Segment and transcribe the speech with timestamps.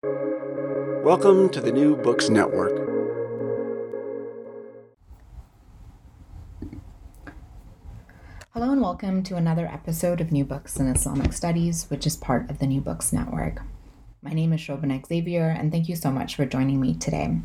[0.00, 2.70] Welcome to the New Books Network.
[8.50, 12.48] Hello and welcome to another episode of New Books in Islamic Studies, which is part
[12.48, 13.62] of the New Books Network.
[14.22, 17.40] My name is Shobana Xavier, and thank you so much for joining me today.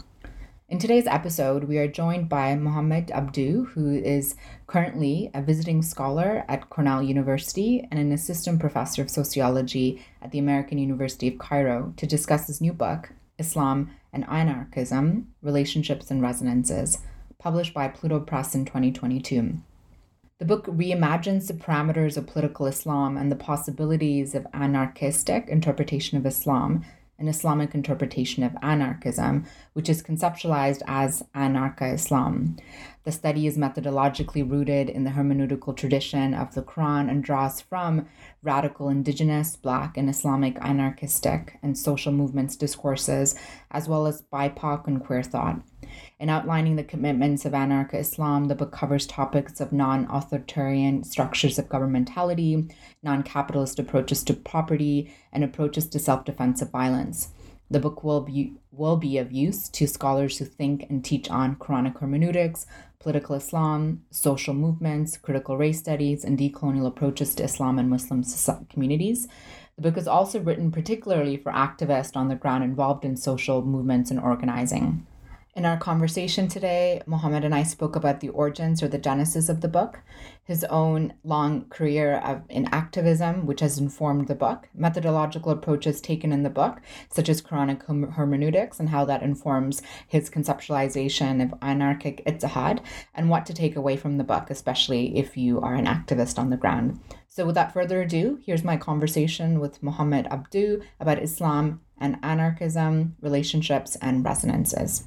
[0.70, 4.36] In today's episode, we are joined by Mohammed Abdu, who is
[4.66, 10.40] currently a visiting scholar at Cornell University and an assistant professor of sociology at the
[10.40, 17.00] American University of Cairo, to discuss his new book, Islam and Anarchism Relationships and Resonances,
[17.38, 19.58] published by Pluto Press in 2022.
[20.40, 26.26] The book reimagines the parameters of political Islam and the possibilities of anarchistic interpretation of
[26.26, 26.86] Islam
[27.20, 32.58] an Islamic interpretation of anarchism, which is conceptualized as Anarcha Islam.
[33.04, 38.08] The study is methodologically rooted in the hermeneutical tradition of the Quran and draws from
[38.42, 43.36] radical indigenous, Black, and Islamic anarchistic and social movements discourses,
[43.72, 45.62] as well as BIPOC and queer thought.
[46.18, 51.60] In outlining the commitments of Anarcha Islam, the book covers topics of non authoritarian structures
[51.60, 52.72] of governmentality,
[53.04, 57.32] non capitalist approaches to property, and approaches to self defensive violence.
[57.70, 61.56] The book will be, will be of use to scholars who think and teach on
[61.56, 62.66] Quranic hermeneutics,
[63.04, 68.24] political Islam, social movements, critical race studies, and decolonial approaches to Islam and Muslim
[68.70, 69.28] communities.
[69.76, 74.10] The book is also written particularly for activists on the ground involved in social movements
[74.10, 75.06] and organizing.
[75.56, 79.62] In our conversation today, Mohammed and I spoke about the origins or the genesis of
[79.62, 80.00] the book,
[80.44, 86.34] his own long career of, in activism, which has informed the book, methodological approaches taken
[86.34, 86.82] in the book,
[87.12, 87.84] such as Quranic
[88.16, 92.80] hermeneutics, and how that informs his conceptualization of anarchic ijtihad,
[93.14, 96.50] and what to take away from the book, especially if you are an activist on
[96.50, 97.00] the ground.
[97.28, 103.96] So, without further ado, here's my conversation with Mohammed Abdu about Islam and anarchism, relationships,
[104.02, 105.06] and resonances.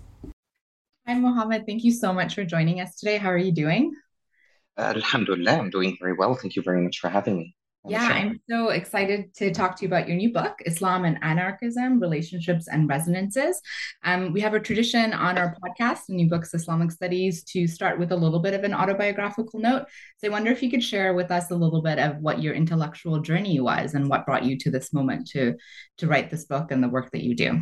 [1.08, 1.66] Hi, Mohammed.
[1.66, 3.16] Thank you so much for joining us today.
[3.16, 3.94] How are you doing?
[4.76, 6.34] Uh, Alhamdulillah, I'm doing very well.
[6.34, 7.55] Thank you very much for having me.
[7.89, 12.00] Yeah, I'm so excited to talk to you about your new book, Islam and Anarchism
[12.00, 13.61] Relationships and Resonances.
[14.02, 18.11] Um, we have a tradition on our podcast, New Books Islamic Studies, to start with
[18.11, 19.86] a little bit of an autobiographical note.
[20.18, 22.55] So I wonder if you could share with us a little bit of what your
[22.55, 25.55] intellectual journey was and what brought you to this moment to,
[25.98, 27.61] to write this book and the work that you do.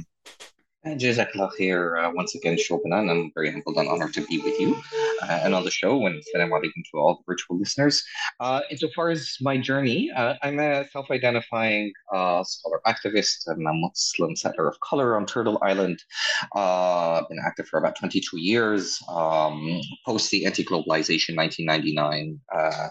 [0.87, 4.77] Jazakallah khair uh, once again, Shobana, I'm very humbled and honored to be with you
[5.23, 6.05] uh, and on the show.
[6.07, 8.05] And salam alaikum to all the virtual listeners.
[8.39, 13.49] Uh, insofar as my journey, uh, I'm a self identifying uh, scholar activist.
[13.49, 16.03] I'm a Muslim settler of color on Turtle Island.
[16.55, 19.01] Uh, been active for about 22 years.
[19.09, 22.89] Um, post the anti globalization 1999 uh,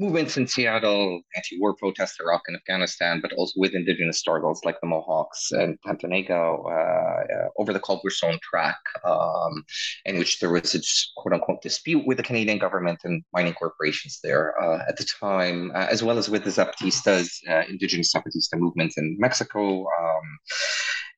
[0.00, 4.80] movements in Seattle, anti war protests, Iraq and Afghanistan, but also with indigenous struggles like
[4.80, 9.64] the Mohawks and Tyendinaga uh, over the Culbertson Tract, um,
[10.04, 10.80] in which there was a
[11.20, 15.70] quote unquote dispute with the Canadian government and mining corporations there uh, at the time,
[15.74, 19.84] uh, as well as with the Zapatistas, uh, indigenous Zapatista movement in Mexico.
[19.84, 20.38] Um,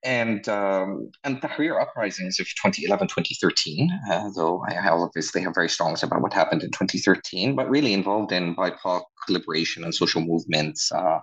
[0.05, 5.97] and um, and Tahrir uprisings of 2011, 2013, uh, though I obviously have very strong
[6.03, 11.19] about what happened in 2013, but really involved in BIPOC liberation and social movements, uh,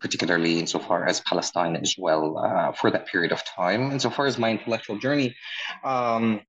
[0.00, 3.90] particularly insofar as Palestine as well, uh, for that period of time.
[3.92, 5.34] Insofar as my intellectual journey,
[5.84, 6.40] um,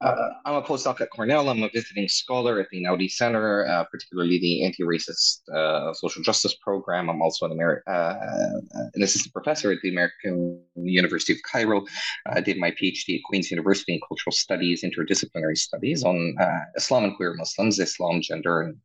[0.00, 1.48] uh, I'm a postdoc at Cornell.
[1.48, 6.54] I'm a visiting scholar at the Einaudi Center, uh, particularly the anti-racist uh, social justice
[6.56, 7.08] program.
[7.08, 11.86] I'm also an, Ameri- uh, uh, an assistant professor at the American University of Cairo.
[12.26, 17.04] I did my PhD at Queen's University in cultural studies, interdisciplinary studies on uh, Islam
[17.04, 18.76] and queer Muslims, Islam, gender, and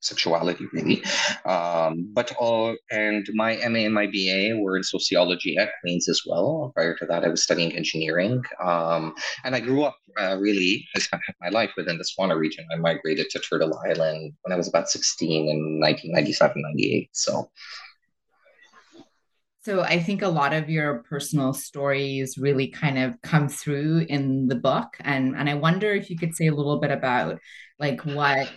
[0.00, 1.02] sexuality really.
[1.44, 6.22] Um, but all and my ma and my ba were in sociology at queens as
[6.26, 6.72] well.
[6.74, 8.42] Prior to that i was studying engineering.
[8.62, 12.66] Um, and i grew up uh, really i spent my life within the swana region.
[12.72, 17.50] I migrated to turtle island when i was about 16 in 1997 98 so.
[19.62, 24.48] So I think a lot of your personal stories really kind of come through in
[24.48, 27.38] the book, and and I wonder if you could say a little bit about
[27.78, 28.50] like what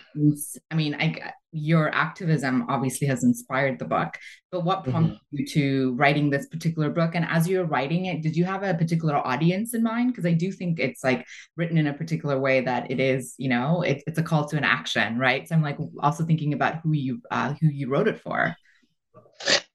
[0.70, 0.94] I mean.
[0.94, 4.18] I your activism obviously has inspired the book,
[4.50, 4.90] but what mm-hmm.
[4.90, 5.36] prompted mm-hmm.
[5.36, 7.14] you to writing this particular book?
[7.14, 10.12] And as you're writing it, did you have a particular audience in mind?
[10.12, 11.24] Because I do think it's like
[11.56, 14.56] written in a particular way that it is, you know, it, it's a call to
[14.56, 15.48] an action, right?
[15.48, 18.56] So I'm like also thinking about who you uh, who you wrote it for.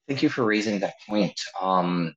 [0.06, 1.40] Thank you for raising that point.
[1.60, 2.14] Um,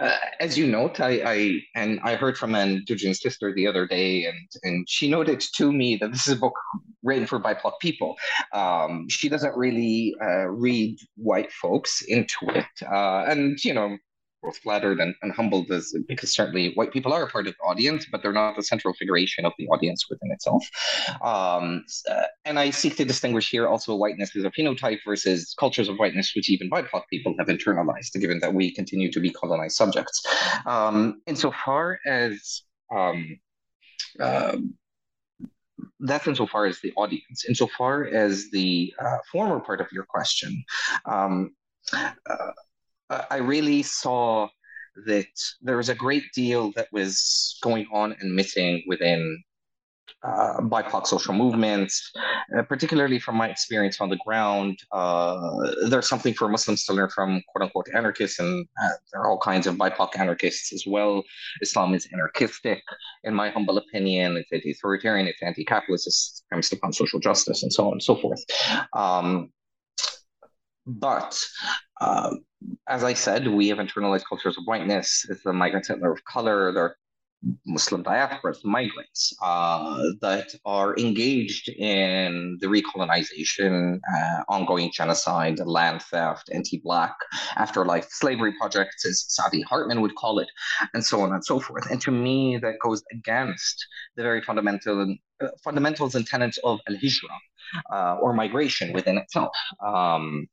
[0.00, 3.86] uh, as you note, I, I, and I heard from an Indigenous sister the other
[3.86, 6.54] day, and and she noted to me that this is a book
[7.02, 8.16] written for BIPOC people.
[8.52, 13.96] Um, she doesn't really uh, read white folks into it, uh, and you know
[14.46, 17.64] both flattered and, and humbled as because certainly white people are a part of the
[17.64, 20.64] audience, but they're not the central figuration of the audience within itself.
[21.22, 25.88] Um, uh, and I seek to distinguish here also whiteness as a phenotype versus cultures
[25.88, 29.76] of whiteness, which even BIPOC people have internalized, given that we continue to be colonized
[29.76, 30.24] subjects.
[30.64, 32.62] Um, insofar as
[32.94, 33.38] um,
[34.20, 34.56] uh,
[36.00, 37.44] that's insofar as the audience.
[37.48, 40.64] Insofar as the uh, former part of your question,
[41.06, 41.54] um,
[41.92, 42.52] uh,
[43.10, 44.48] I really saw
[45.06, 45.26] that
[45.60, 49.42] there was a great deal that was going on and missing within
[50.22, 52.10] uh, BIPOC social movements,
[52.56, 54.78] uh, particularly from my experience on the ground.
[54.92, 55.38] Uh,
[55.88, 59.38] there's something for Muslims to learn from quote unquote anarchists, and uh, there are all
[59.38, 61.22] kinds of BIPOC anarchists as well.
[61.62, 62.82] Islam is anarchistic,
[63.24, 64.36] in my humble opinion.
[64.36, 68.02] It's anti authoritarian, it's anti capitalist, it's premised upon social justice, and so on and
[68.02, 68.42] so forth.
[68.94, 69.50] Um,
[70.86, 71.38] but
[72.00, 72.30] uh,
[72.88, 75.26] as I said, we have internalized cultures of whiteness.
[75.28, 76.72] It's the migrant settler of color.
[76.72, 76.96] There are
[77.66, 86.48] Muslim diasporas, migrants uh, that are engaged in the recolonization, uh, ongoing genocide, land theft,
[86.52, 87.14] anti-black,
[87.56, 90.48] afterlife slavery projects, as Saidiya Hartman would call it,
[90.94, 91.88] and so on and so forth.
[91.90, 93.86] And to me, that goes against
[94.16, 97.36] the very fundamental uh, fundamentals and tenets of al-hijra,
[97.92, 99.54] uh, or migration within itself.
[99.84, 100.46] Um,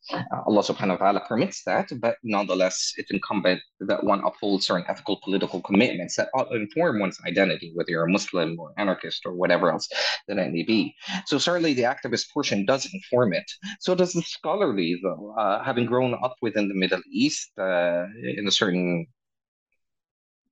[0.48, 5.20] Allah subhanahu wa ta'ala permits that, but nonetheless, it's incumbent that one upholds certain ethical
[5.24, 9.88] political commitments that inform one's identity, whether you're a Muslim or anarchist or whatever else
[10.28, 10.96] that it may be.
[11.26, 13.50] So certainly the activist portion does inform it.
[13.80, 18.06] So does the scholarly, though, uh, having grown up within the Middle East uh,
[18.38, 19.08] in a certain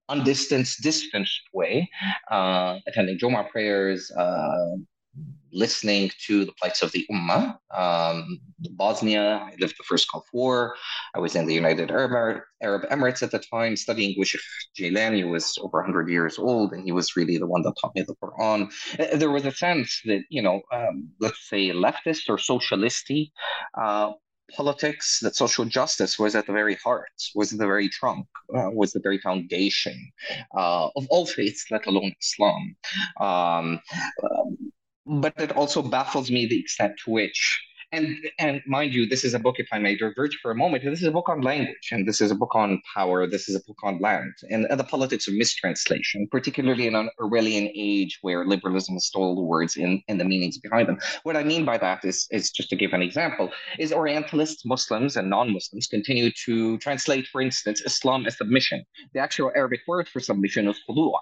[0.09, 1.89] undistanced, distanced way,
[2.29, 4.75] uh, attending Jumu'ah prayers, uh,
[5.53, 7.57] listening to the plights of the Ummah.
[7.75, 8.39] Um,
[8.71, 10.75] Bosnia, I lived the first Gulf War.
[11.13, 14.41] I was in the United Arab, Arab Emirates at the time, studying Yusuf
[14.77, 17.95] Jailani, who was over 100 years old, and he was really the one that taught
[17.95, 18.71] me the Quran.
[18.99, 23.33] Uh, there was a sense that, you know, um, let's say leftist or socialisty
[23.77, 24.11] uh,
[24.55, 28.91] politics, that social justice was at the very heart, was the very trunk, uh, was
[28.91, 30.11] the very foundation
[30.57, 32.75] uh, of all faiths, let alone Islam.
[33.19, 33.79] Um,
[34.23, 34.57] um,
[35.19, 37.61] but it also baffles me the extent to which
[37.91, 40.83] and and mind you, this is a book, if I may diverge for a moment,
[40.83, 43.55] this is a book on language, and this is a book on power, this is
[43.55, 48.19] a book on land, and, and the politics of mistranslation, particularly in an Orwellian age
[48.21, 50.99] where liberalism stole the words in, and the meanings behind them.
[51.23, 55.17] What I mean by that is, is just to give an example, is Orientalist Muslims
[55.17, 58.83] and non-Muslims continue to translate, for instance, Islam as submission.
[59.13, 61.19] The actual Arabic word for submission is khudu'ah.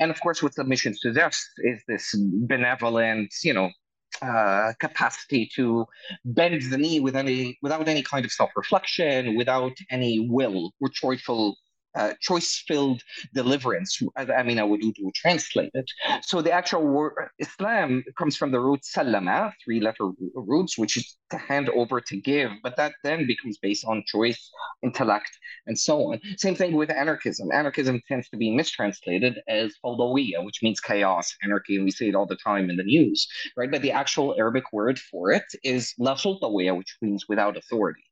[0.00, 3.70] And of course, what submission suggests is this benevolent, you know,
[4.20, 5.86] uh, capacity to
[6.24, 11.54] bend the knee with any without any kind of self-reflection, without any will or choiceful
[11.94, 13.02] uh, choice-filled
[13.34, 14.66] deliverance, as Amina
[15.14, 15.90] translate it.
[16.22, 21.38] So the actual word Islam comes from the root salama, three-letter roots, which is to
[21.38, 24.50] hand over to give, but that then becomes based on choice,
[24.82, 25.30] intellect,
[25.66, 26.20] and so on.
[26.36, 27.50] Same thing with anarchism.
[27.52, 32.14] Anarchism tends to be mistranslated as fawdawiya, which means chaos, anarchy, and we see it
[32.14, 33.70] all the time in the news, right?
[33.70, 38.04] But the actual Arabic word for it is la which means without authority.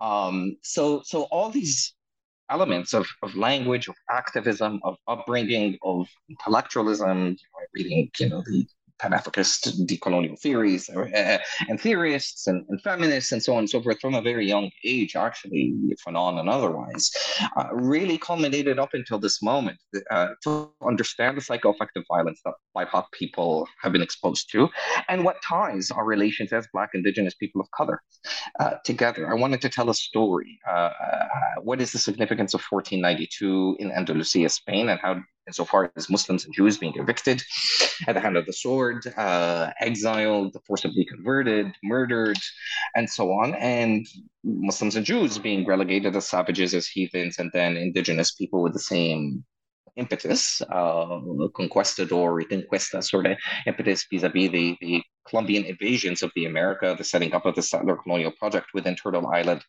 [0.00, 1.94] Um, so, so all these
[2.50, 8.42] elements of, of language, of activism, of upbringing, of intellectualism, you know, reading, you know,
[8.46, 8.66] the
[8.98, 14.00] Pan-Africanist decolonial theories uh, and theorists and, and, feminists and so on and so forth
[14.00, 15.74] from a very young age, actually,
[16.06, 17.10] Fanon and otherwise,
[17.56, 19.78] uh, really culminated up until this moment
[20.10, 24.68] uh, to understand the psychoaffective violence that BIPOC people have been exposed to
[25.08, 28.00] and what ties our relations as Black, Indigenous people of color
[28.60, 29.30] uh, together.
[29.30, 30.58] I wanted to tell a story.
[30.68, 36.10] Uh, uh, what is the significance of 1492 in Andalusia, Spain, and how insofar as
[36.10, 37.42] Muslims and Jews being evicted
[38.06, 42.38] at the hand of the sword, uh, exiled, forcibly converted, murdered,
[42.94, 44.06] and so on, and
[44.42, 48.78] Muslims and Jews being relegated as savages, as heathens, and then indigenous people with the
[48.78, 49.44] same
[49.96, 51.20] impetus, uh,
[51.54, 53.36] conquistador, reconquista sort of
[53.66, 57.96] impetus vis-a-vis the, the Columbian invasions of the America, the setting up of the settler
[57.96, 59.64] colonial project within Turtle Island,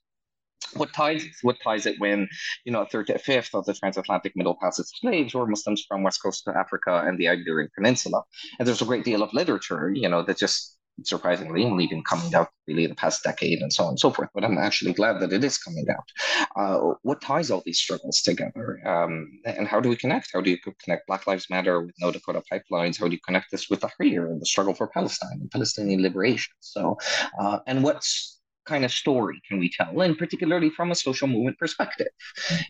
[0.73, 2.27] what ties what ties it when
[2.65, 5.85] you know a third to a fifth of the transatlantic middle passage slaves were Muslims
[5.87, 8.23] from west coast of Africa and the Iberian Peninsula,
[8.59, 12.33] and there's a great deal of literature, you know, that just surprisingly only been coming
[12.33, 14.29] out really the past decade and so on and so forth.
[14.33, 16.09] But I'm actually glad that it is coming out.
[16.55, 20.29] Uh, what ties all these struggles together, um, and how do we connect?
[20.33, 22.99] How do you connect Black Lives Matter with No Dakota pipelines?
[22.99, 26.01] How do you connect this with the Tahrir and the struggle for Palestine and Palestinian
[26.01, 26.53] liberation?
[26.61, 26.97] So,
[27.39, 28.34] uh, and what's
[28.65, 32.07] kind of story can we tell, and particularly from a social movement perspective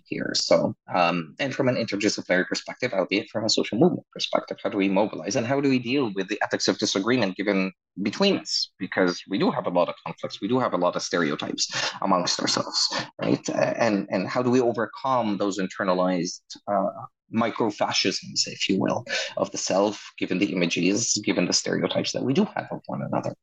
[0.06, 0.32] here.
[0.36, 4.78] So, um, and from an interdisciplinary perspective, albeit from a social movement perspective, how do
[4.78, 7.72] we mobilize and how do we deal with the ethics of disagreement given
[8.04, 8.72] between us?
[8.80, 11.70] Because we do have a lot of conflicts, we do have a lot of stereotypes
[12.02, 12.80] amongst ourselves,
[13.22, 13.48] right?
[13.50, 16.90] And and how do we overcome those internalized uh,
[17.34, 19.06] microfascisms, if you will,
[19.38, 23.02] of the self, given the images, given the stereotypes that we do have of one
[23.02, 23.34] another.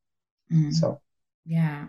[0.53, 0.71] Mm-hmm.
[0.71, 1.01] So,
[1.45, 1.87] yeah.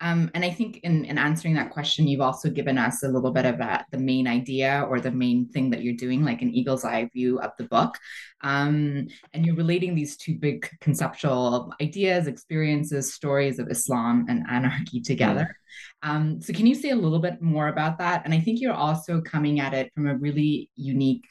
[0.00, 3.30] Um, and I think in, in answering that question, you've also given us a little
[3.30, 6.52] bit of a, the main idea or the main thing that you're doing, like an
[6.52, 7.96] eagle's eye view of the book.
[8.42, 15.00] Um, and you're relating these two big conceptual ideas, experiences, stories of Islam and anarchy
[15.00, 15.56] together.
[16.02, 18.22] Um, so, can you say a little bit more about that?
[18.24, 21.26] And I think you're also coming at it from a really unique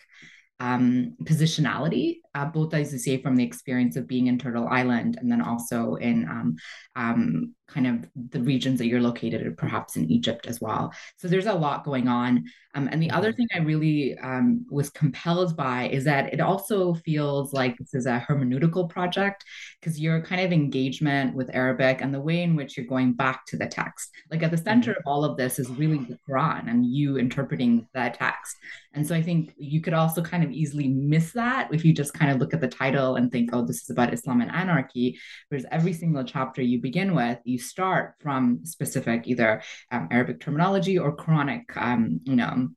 [0.60, 5.18] um, positionality, uh, both as you say from the experience of being in Turtle Island
[5.20, 6.56] and then also in um,
[6.96, 10.94] um, kind of the regions that you're located, or perhaps in Egypt as well.
[11.18, 12.46] So there's a lot going on.
[12.76, 13.38] Um, and the other mm-hmm.
[13.38, 18.06] thing I really um, was compelled by is that it also feels like this is
[18.06, 19.44] a hermeneutical project
[19.80, 23.46] because your kind of engagement with Arabic and the way in which you're going back
[23.48, 24.12] to the text.
[24.30, 25.00] Like at the center mm-hmm.
[25.00, 28.58] of all of this is really the Quran and you interpreting that text.
[28.94, 32.14] And so I think you could also kind of easily miss that if you just
[32.14, 35.20] kind of look at the title and think, oh, this is about Islam and anarchy.
[35.50, 40.98] Whereas every single chapter you begin with, you start from specific either um, Arabic terminology
[40.98, 42.70] or Quranic, um, you know,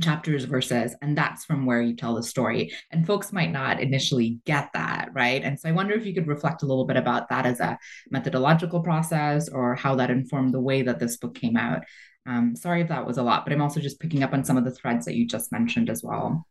[0.00, 2.72] chapters verses and that's from where you tell the story.
[2.90, 5.42] And folks might not initially get that right?
[5.42, 7.78] And so i wonder if you could reflect a little bit about that as a
[8.10, 11.82] methodological process or how that informed the way that this book came out.
[12.26, 14.58] Um, sorry if that was a lot but i'm also just picking up on some
[14.58, 16.46] of the threads that you just mentioned as well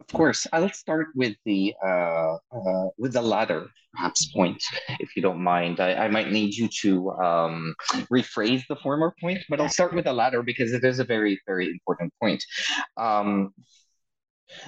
[0.00, 4.62] of course, I'll start with the uh, uh, with the latter perhaps point,
[5.00, 5.80] if you don't mind.
[5.80, 7.74] I, I might need you to um,
[8.12, 11.40] rephrase the former point, but I'll start with the latter because it is a very
[11.46, 12.44] very important point.
[12.96, 13.52] Um,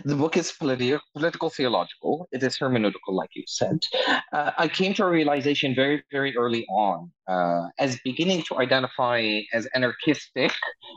[0.05, 2.29] the book is politi- political theological.
[2.33, 3.79] It is hermeneutical, like you said.
[4.33, 9.41] Uh, I came to a realization very, very early on uh, as beginning to identify
[9.53, 10.53] as anarchistic,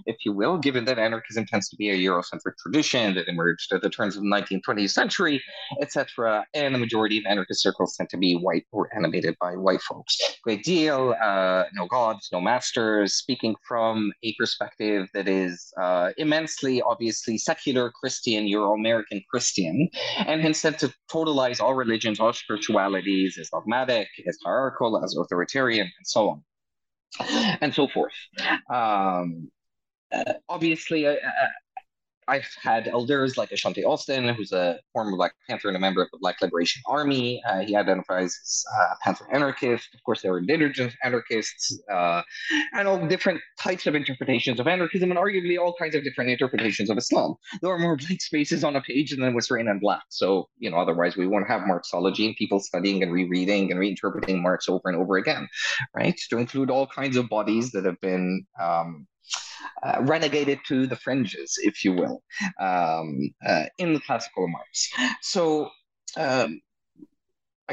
[0.08, 3.82] if you will, given that anarchism tends to be a Eurocentric tradition that emerged at
[3.82, 5.42] the turns of the 19th, 20th century,
[5.82, 6.46] etc.
[6.54, 10.18] And the majority of anarchist circles tend to be white or animated by white folks.
[10.44, 16.82] Great deal, uh, no gods, no masters, speaking from a perspective that is uh, immensely,
[16.82, 19.90] obviously, secular Christian, Euro American Christian,
[20.26, 25.86] and hence tend to totalize all religions, all spiritualities as dogmatic, as hierarchical, as authoritarian,
[25.86, 26.44] and so on,
[27.62, 28.14] and so forth.
[28.70, 29.52] Um,
[30.14, 31.48] uh, obviously, uh, uh
[32.28, 36.10] I've had elders like Ashanti Alston, who's a former Black Panther and a member of
[36.12, 37.42] the Black Liberation Army.
[37.48, 39.90] Uh, he identifies as uh, Panther anarchist.
[39.94, 42.22] Of course, there were indigenous anarchists uh,
[42.74, 46.90] and all different types of interpretations of anarchism and arguably all kinds of different interpretations
[46.90, 47.36] of Islam.
[47.62, 50.04] There are more blank spaces on a page than was written in black.
[50.10, 54.42] So, you know, otherwise we won't have Marxology and people studying and rereading and reinterpreting
[54.42, 55.48] Marx over and over again,
[55.96, 56.20] right?
[56.30, 59.08] To include all kinds of bodies that have been um,
[59.84, 62.24] uh, renegated to the fringes, if you will,
[62.60, 64.90] um, uh, in the classical Marx.
[65.22, 65.70] So
[66.18, 66.62] um,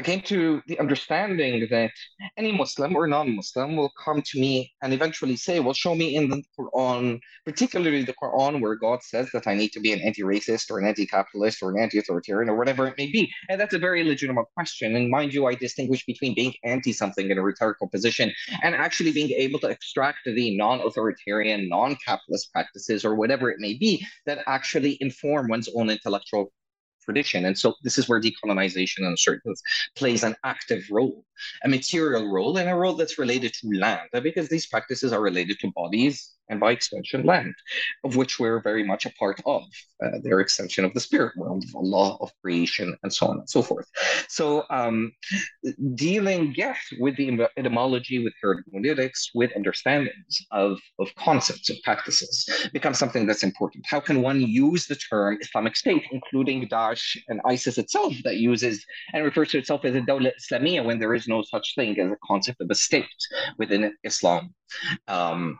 [0.01, 1.91] I came to the understanding that
[2.35, 6.27] any Muslim or non-Muslim will come to me and eventually say, "Well, show me in
[6.27, 10.71] the Quran, particularly the Quran, where God says that I need to be an anti-racist
[10.71, 14.03] or an anti-capitalist or an anti-authoritarian or whatever it may be." And that's a very
[14.03, 14.95] legitimate question.
[14.95, 19.29] And mind you, I distinguish between being anti-something in a rhetorical position and actually being
[19.29, 25.47] able to extract the non-authoritarian, non-capitalist practices or whatever it may be that actually inform
[25.47, 26.51] one's own intellectual
[27.03, 27.45] tradition.
[27.45, 29.53] And so this is where decolonization and certain
[29.95, 31.25] plays an active role,
[31.63, 35.21] a material role, and a role that's related to land, uh, because these practices are
[35.21, 37.55] related to bodies and by extension land,
[38.03, 39.63] of which we're very much a part of.
[40.03, 43.49] Uh, their extension of the spirit world, of Allah, of creation, and so on and
[43.49, 43.87] so forth.
[44.27, 45.11] So um,
[45.95, 52.99] dealing, yes, with the etymology, with hermeneutics, with understandings of, of concepts, of practices, becomes
[52.99, 53.85] something that's important.
[53.87, 58.83] How can one use the term Islamic State, including Daesh and ISIS itself, that uses
[59.13, 62.11] and refers to itself as a Dawla Islamiyah when there is no such thing as
[62.11, 63.05] a concept of a state
[63.57, 64.53] within Islam?
[65.07, 65.59] Um,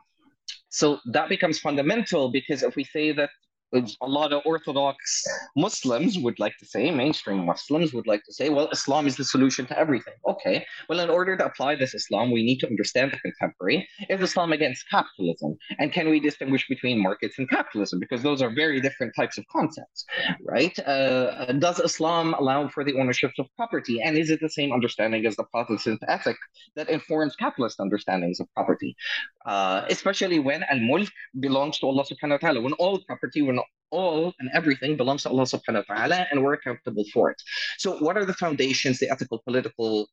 [0.71, 3.29] so that becomes fundamental because if we say that
[3.73, 5.23] a lot of Orthodox
[5.55, 9.23] Muslims would like to say, mainstream Muslims would like to say, well, Islam is the
[9.23, 10.13] solution to everything.
[10.27, 13.87] Okay, well, in order to apply this Islam, we need to understand the contemporary.
[14.09, 15.57] Is Islam against capitalism?
[15.79, 17.99] And can we distinguish between markets and capitalism?
[17.99, 20.05] Because those are very different types of concepts,
[20.43, 20.77] right?
[20.79, 24.01] Uh, does Islam allow for the ownership of property?
[24.01, 26.37] And is it the same understanding as the Protestant ethic
[26.75, 28.95] that informs capitalist understandings of property?
[29.45, 31.09] Uh, especially when al-mulk
[31.39, 33.60] belongs to Allah subhanahu wa ta'ala, when all property, when
[33.91, 37.41] all and everything belongs to Allah subhanahu wa ta'ala and we're accountable for it.
[37.77, 40.07] So what are the foundations, the ethical, political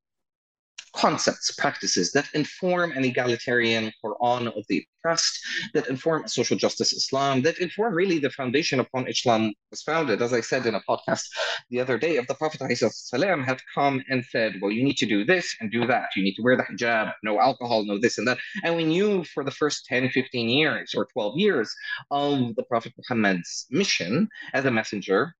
[0.94, 5.38] concepts, practices that inform an egalitarian Quran of the oppressed,
[5.74, 10.22] that inform social justice Islam, that inform really the foundation upon Islam was founded.
[10.22, 11.24] As I said in a podcast
[11.70, 15.06] the other day, of the Prophet ﷺ had come and said, well, you need to
[15.06, 18.18] do this and do that, you need to wear the hijab, no alcohol, no this
[18.18, 18.38] and that.
[18.64, 21.72] And we knew for the first 10, 15 years or 12 years
[22.10, 25.34] of the Prophet Muhammad's mission as a messenger,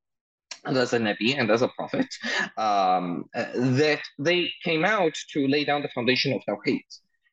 [0.77, 2.07] as a Nabi and as a prophet,
[2.57, 6.83] um, that they came out to lay down the foundation of Tawheed.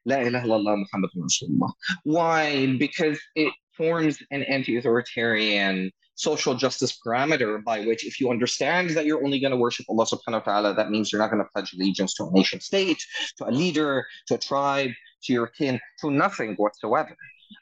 [0.06, 1.72] La ilaha illallah Muhammad Rasulullah.
[2.04, 2.76] Why?
[2.78, 9.24] Because it forms an anti-authoritarian social justice parameter by which if you understand that you're
[9.24, 11.74] only going to worship Allah subhanahu wa ta'ala, that means you're not going to pledge
[11.74, 13.04] allegiance to a nation state,
[13.38, 14.92] to a leader, to a tribe,
[15.24, 17.18] to your kin, to nothing whatsoever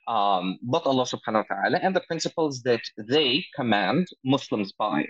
[0.07, 5.05] um, but Allah subhanahu wa ta'ala and the principles that they command Muslims by.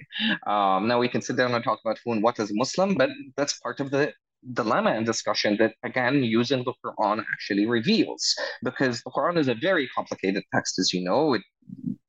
[0.47, 3.09] Um, now we can sit down and talk about who and what is Muslim, but
[3.37, 4.13] that's part of the
[4.51, 9.55] dilemma and discussion that again using the Quran actually reveals because the Quran is a
[9.55, 11.41] very complicated text as you know it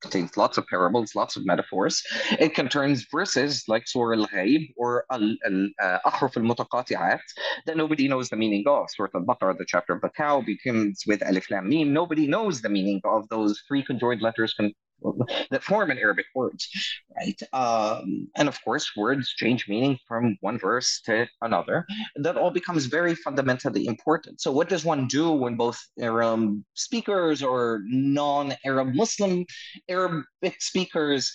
[0.05, 2.03] contains lots of parables lots of metaphors.
[2.39, 7.21] It contains verses like Surah Al-Ghaib or Al-Ahruf uh, al-Mutaqati'at
[7.67, 8.87] that nobody knows the meaning of.
[8.91, 11.93] Surah Al-Baqarah the chapter of the cow begins with Alif Lam Mim.
[11.93, 14.75] Nobody knows the meaning of those three conjoined letters con-
[15.51, 16.69] that form in Arabic words,
[17.17, 17.41] right?
[17.53, 21.87] Um, and of course, words change meaning from one verse to another.
[22.17, 24.41] That all becomes very fundamentally important.
[24.41, 29.45] So, what does one do when both Arab speakers or non-Arab Muslim
[29.89, 31.33] Arabic speakers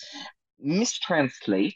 [0.64, 1.74] mistranslate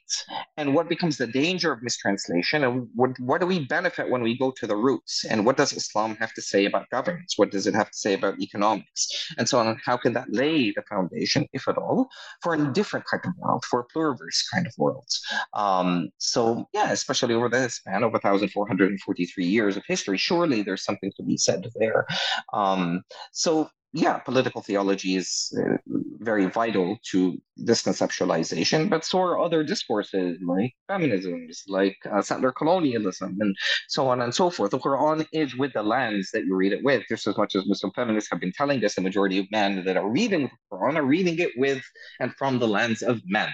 [0.56, 4.38] and what becomes the danger of mistranslation and what, what do we benefit when we
[4.38, 5.24] go to the roots?
[5.24, 7.34] And what does islam have to say about governance?
[7.36, 9.32] What does it have to say about economics?
[9.38, 9.78] And so on.
[9.84, 12.08] How can that lay the foundation if at all
[12.42, 15.08] for a different type of world for a pluriverse kind of world?
[15.54, 21.12] Um, so yeah especially over the span of 1443 years of history surely there's something
[21.16, 22.06] to be said there.
[22.52, 25.76] Um, so yeah, political theology is uh,
[26.18, 32.50] very vital to this conceptualization, but so are other discourses like feminisms, like uh, settler
[32.50, 34.72] colonialism, and so on and so forth.
[34.72, 37.68] The Quran is with the lens that you read it with, just as much as
[37.68, 40.96] Muslim feminists have been telling us the majority of men that are reading the Quran
[40.96, 41.80] are reading it with
[42.18, 43.52] and from the lens of men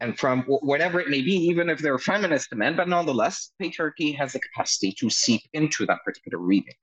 [0.00, 4.32] and from whatever it may be, even if they're feminist men, but nonetheless, patriarchy has
[4.32, 6.74] the capacity to seep into that particular reading.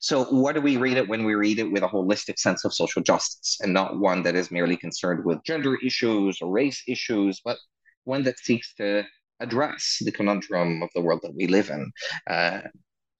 [0.00, 2.74] So, what do we read it when we read it with a holistic sense of
[2.74, 7.40] social justice and not one that is merely concerned with gender issues or race issues,
[7.44, 7.58] but
[8.04, 9.04] one that seeks to
[9.40, 11.90] address the conundrum of the world that we live in
[12.28, 12.60] uh,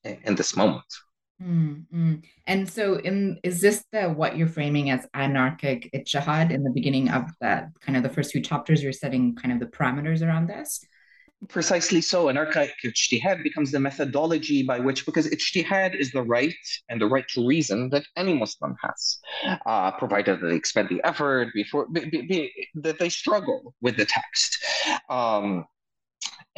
[0.05, 0.85] in this moment?
[1.42, 2.14] Mm-hmm.
[2.46, 7.11] And so, in is this the what you're framing as anarchic ijtihad in the beginning
[7.11, 8.83] of the kind of the first few chapters?
[8.83, 10.85] You're setting kind of the parameters around this.
[11.48, 12.29] Precisely so.
[12.29, 16.53] Anarchic ijtihad becomes the methodology by which, because ijtihad is the right
[16.88, 19.18] and the right to reason that any Muslim has,
[19.64, 23.96] uh, provided that they expend the effort before be, be, be, that they struggle with
[23.96, 24.59] the text.
[25.09, 25.64] Um,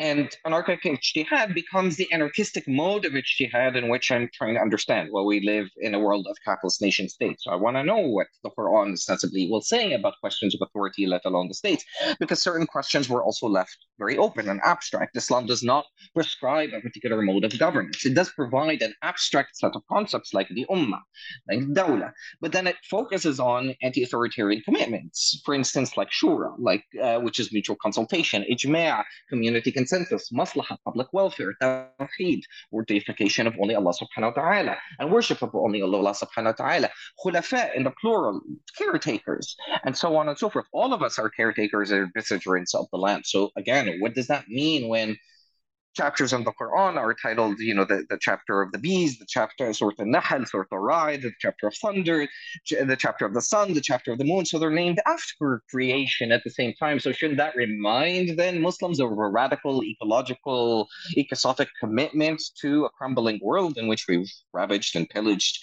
[0.00, 5.10] and anarchic ijtihad becomes the anarchistic mode of ijtihad in which I'm trying to understand.
[5.12, 7.44] Well, we live in a world of capitalist nation states.
[7.44, 11.06] So I want to know what the Quran ostensibly will say about questions of authority,
[11.06, 11.84] let alone the state,
[12.18, 15.18] because certain questions were also left very open and abstract.
[15.18, 15.84] Islam does not
[16.14, 18.06] prescribe a particular mode of governance.
[18.06, 21.02] It does provide an abstract set of concepts like the ummah,
[21.46, 22.10] like dawla,
[22.40, 25.42] but then it focuses on anti-authoritarian commitments.
[25.44, 30.76] For instance, like shura, like uh, which is mutual consultation, ijma', community consent consensus, maslahah,
[30.84, 35.82] public welfare, tawheed, or deification of only Allah subhanahu wa ta'ala, and worship of only
[35.82, 36.90] Allah subhanahu wa ta'ala,
[37.24, 38.40] khulafa in the plural,
[38.76, 40.66] caretakers, and so on and so forth.
[40.72, 43.24] All of us are caretakers and vicegerents of the land.
[43.26, 45.16] So again, what does that mean when
[45.96, 49.26] chapters of the Quran are titled, you know, the, the chapter of the bees, the
[49.28, 52.26] chapter Surah Al-Nahl, Surah Al-Ra'd, the chapter of thunder,
[52.68, 54.44] the chapter of the sun, the chapter of the moon.
[54.46, 57.00] So they're named after creation at the same time.
[57.00, 63.40] So shouldn't that remind then Muslims of a radical ecological, ecosophic commitment to a crumbling
[63.42, 65.58] world in which we've ravaged and pillaged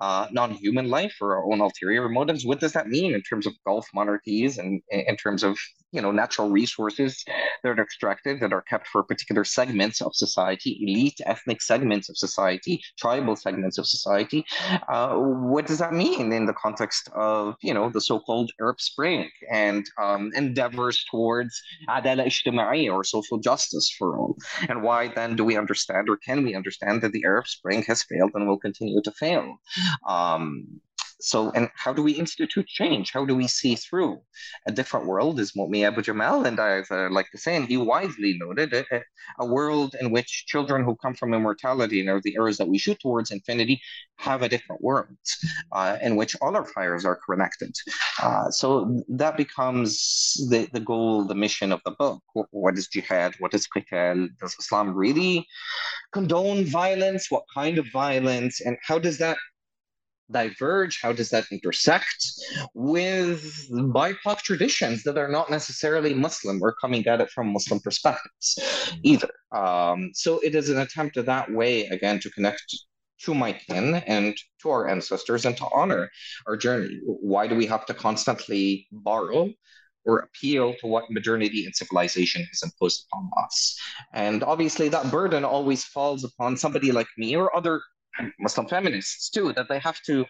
[0.00, 2.44] uh, non-human life for our own ulterior motives?
[2.44, 5.58] What does that mean in terms of Gulf monarchies and in terms of
[5.92, 7.24] you know natural resources
[7.62, 12.16] that are extracted that are kept for particular segments of society elite ethnic segments of
[12.16, 14.44] society tribal segments of society.
[14.88, 19.28] Uh, what does that mean in the context of you know the so-called arab spring
[19.50, 24.36] and um, endeavors towards adala ijtimai or social justice for all?
[24.68, 28.02] And why then do we understand or can we understand that the arab spring has
[28.02, 29.56] failed and will continue to fail?
[30.08, 30.80] Um,
[31.20, 33.12] so, and how do we institute change?
[33.12, 34.20] How do we see through
[34.66, 35.38] a different world?
[35.38, 38.84] Is Mumia Abu Jamal and I uh, like to say, and he wisely noted, a,
[39.38, 42.78] a, world in which children who come from immortality and are the eras that we
[42.78, 43.80] shoot towards infinity
[44.16, 45.16] have a different world
[45.72, 47.74] uh, in which all our fires are connected.
[48.22, 52.22] Uh, so that becomes the, the goal, the mission of the book.
[52.50, 53.34] What is jihad?
[53.38, 54.28] What is qital?
[54.38, 55.46] Does Islam really
[56.12, 57.30] condone violence?
[57.30, 58.60] What kind of violence?
[58.60, 59.38] And how does that
[60.30, 61.00] diverge?
[61.00, 62.32] How does that intersect
[62.74, 68.58] with BIPOC traditions that are not necessarily Muslim or coming at it from Muslim perspectives
[69.02, 69.30] either?
[69.52, 72.62] Um, so it is an attempt that way, again, to connect
[73.24, 76.10] to my kin and to our ancestors and to honor
[76.46, 77.00] our journey.
[77.04, 79.50] Why do we have to constantly borrow
[80.06, 83.78] or appeal to what modernity and civilization has imposed upon us?
[84.14, 87.82] And obviously, that burden always falls upon somebody like me or other
[88.38, 90.26] Muslim feminists too, that they have to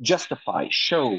[0.00, 1.18] justify, show,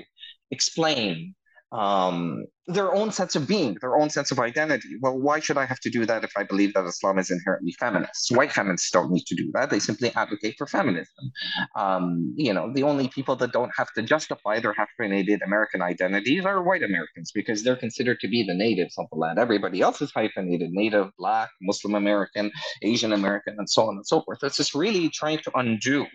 [0.52, 1.36] explain
[1.74, 4.88] um, their own sense of being, their own sense of identity.
[5.02, 7.74] Well, why should I have to do that if I believe that Islam is inherently
[7.78, 8.32] feminist?
[8.32, 9.70] White feminists don't need to do that.
[9.70, 11.32] They simply advocate for feminism.
[11.76, 16.46] Um, you know, the only people that don't have to justify their hyphenated American identities
[16.46, 19.40] are white Americans because they're considered to be the natives of the land.
[19.40, 22.52] Everybody else is hyphenated native, black, Muslim American,
[22.84, 24.40] Asian American, and so on and so forth.
[24.44, 26.06] It's just really trying to undo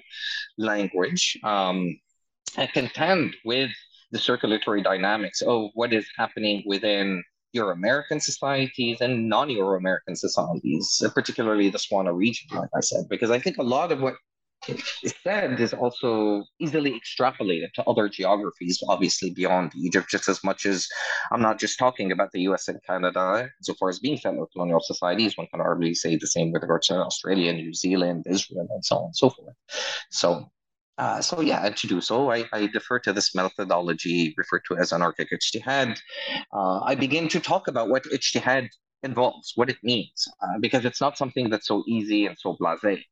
[0.57, 1.99] language um,
[2.57, 3.71] and contend with
[4.11, 10.17] the circulatory dynamics of what is happening within Euro American societies and non Euro American
[10.17, 14.01] societies, uh, particularly the Swana region, like I said, because I think a lot of
[14.01, 14.15] what
[14.69, 20.67] is said is also easily extrapolated to other geographies, obviously beyond Egypt, just as much
[20.67, 20.87] as
[21.31, 24.81] I'm not just talking about the US and Canada, so far as being fellow colonial
[24.81, 28.85] societies, one can arguably say the same with regards to Australia, New Zealand, Israel, and
[28.85, 29.55] so on and so forth.
[30.11, 30.51] So
[30.99, 34.93] uh, so yeah, to do so, I, I, defer to this methodology referred to as
[34.93, 35.99] anarchic ijtihad.
[36.53, 38.69] Uh, I begin to talk about what ijtihad
[39.03, 43.03] involves, what it means, uh, because it's not something that's so easy and so blasé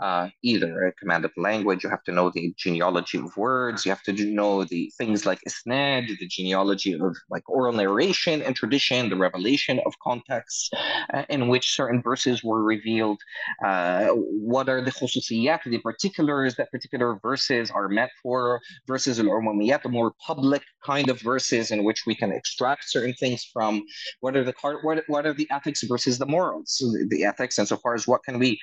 [0.00, 0.86] uh, either.
[0.86, 4.12] A command of language, you have to know the genealogy of words, you have to
[4.12, 9.80] know the things like isnad, the genealogy of like oral narration and tradition, the revelation
[9.86, 10.70] of contexts
[11.12, 13.20] uh, in which certain verses were revealed.
[13.64, 19.82] Uh, what are the khususiyat, the particulars that particular verses are meant for, verses al-umumiyat,
[19.82, 23.82] the more public kind of verses in which we can extract certain things from.
[24.20, 26.76] What are the what, what are the ethics versus the morals.
[26.80, 28.60] The, the ethics, and so far as what can we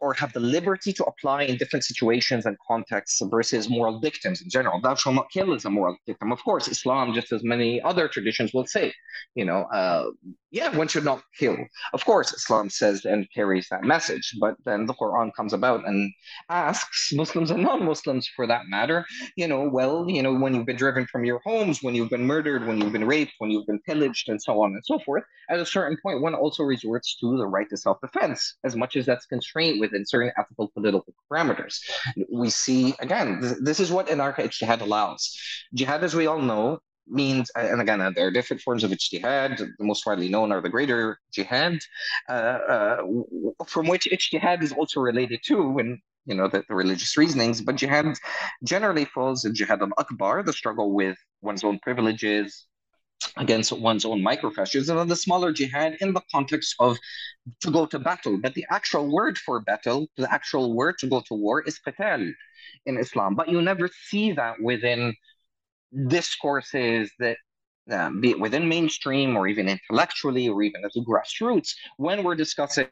[0.00, 4.50] or have the liberty to apply in different situations and contexts versus moral dictums in
[4.50, 4.80] general.
[4.80, 6.32] Thou shalt not kill is a moral dictum.
[6.32, 8.92] Of course, Islam, just as many other traditions will say,
[9.34, 10.10] you know, uh,
[10.50, 11.56] yeah, one should not kill.
[11.92, 16.12] Of course, Islam says and carries that message, but then the Quran comes about and
[16.48, 19.04] asks Muslims and non-Muslims for that matter,
[19.36, 22.26] you know, well, you know, when you've been driven from your homes, when you've been
[22.26, 25.24] murdered, when you've been raped, when you've been pillaged, and so on and so forth,
[25.50, 29.04] at a certain point, one also resorts to the right to self-defense, as much as
[29.06, 31.80] that's constrained within certain ethical political parameters.
[32.30, 35.36] We see, again, th- this is what anarchic jihad allows.
[35.74, 39.58] Jihad, as we all know, means, and again, uh, there are different forms of ijtihad.
[39.58, 41.78] The most widely known are the greater jihad,
[42.28, 42.96] uh, uh,
[43.66, 47.76] from which ijtihad is also related to, and you know, the, the, religious reasonings, but
[47.76, 48.06] jihad
[48.62, 52.66] generally falls in jihad al-akbar, the struggle with one's own privileges,
[53.36, 56.98] against one's own microfascism, and the smaller jihad in the context of
[57.60, 58.38] to go to battle.
[58.38, 62.32] But the actual word for battle, the actual word to go to war is qital
[62.86, 63.34] in Islam.
[63.34, 65.14] But you never see that within
[66.08, 67.38] discourses that
[67.90, 72.34] um, be it within mainstream or even intellectually or even at the grassroots when we're
[72.34, 72.86] discussing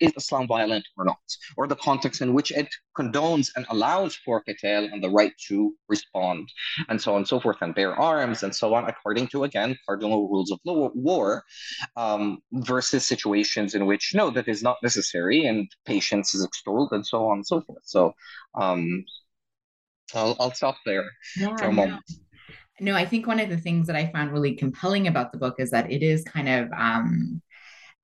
[0.00, 1.18] is Islam violent or not,
[1.56, 5.74] or the context in which it condones and allows for qital and the right to
[5.88, 6.48] respond,
[6.88, 9.76] and so on and so forth, and bear arms and so on, according to, again,
[9.86, 11.44] cardinal rules of war,
[11.96, 17.06] um, versus situations in which, no, that is not necessary and patience is extolled and
[17.06, 17.82] so on and so forth.
[17.84, 18.14] So
[18.54, 19.04] um,
[20.14, 22.02] I'll, I'll stop there yeah, for a moment.
[22.80, 25.56] No, I think one of the things that I found really compelling about the book
[25.58, 27.40] is that it is kind of um,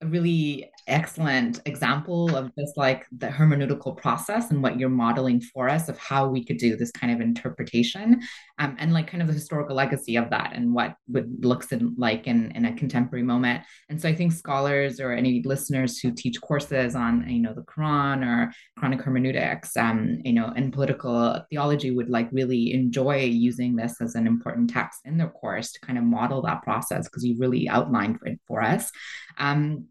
[0.02, 5.68] a really excellent example of just like the hermeneutical process and what you're modeling for
[5.68, 8.20] us of how we could do this kind of interpretation
[8.60, 11.94] um, and like kind of the historical legacy of that and what would looks in,
[11.96, 13.64] like in, in a contemporary moment.
[13.88, 17.62] And so i think scholars or any listeners who teach courses on you know the
[17.62, 23.76] quran or Quranic hermeneutics um, you know and political theology would like really enjoy using
[23.76, 27.24] this as an important text in their course to kind of model that process because
[27.24, 28.90] you really outlined it for us.
[29.38, 29.86] Um,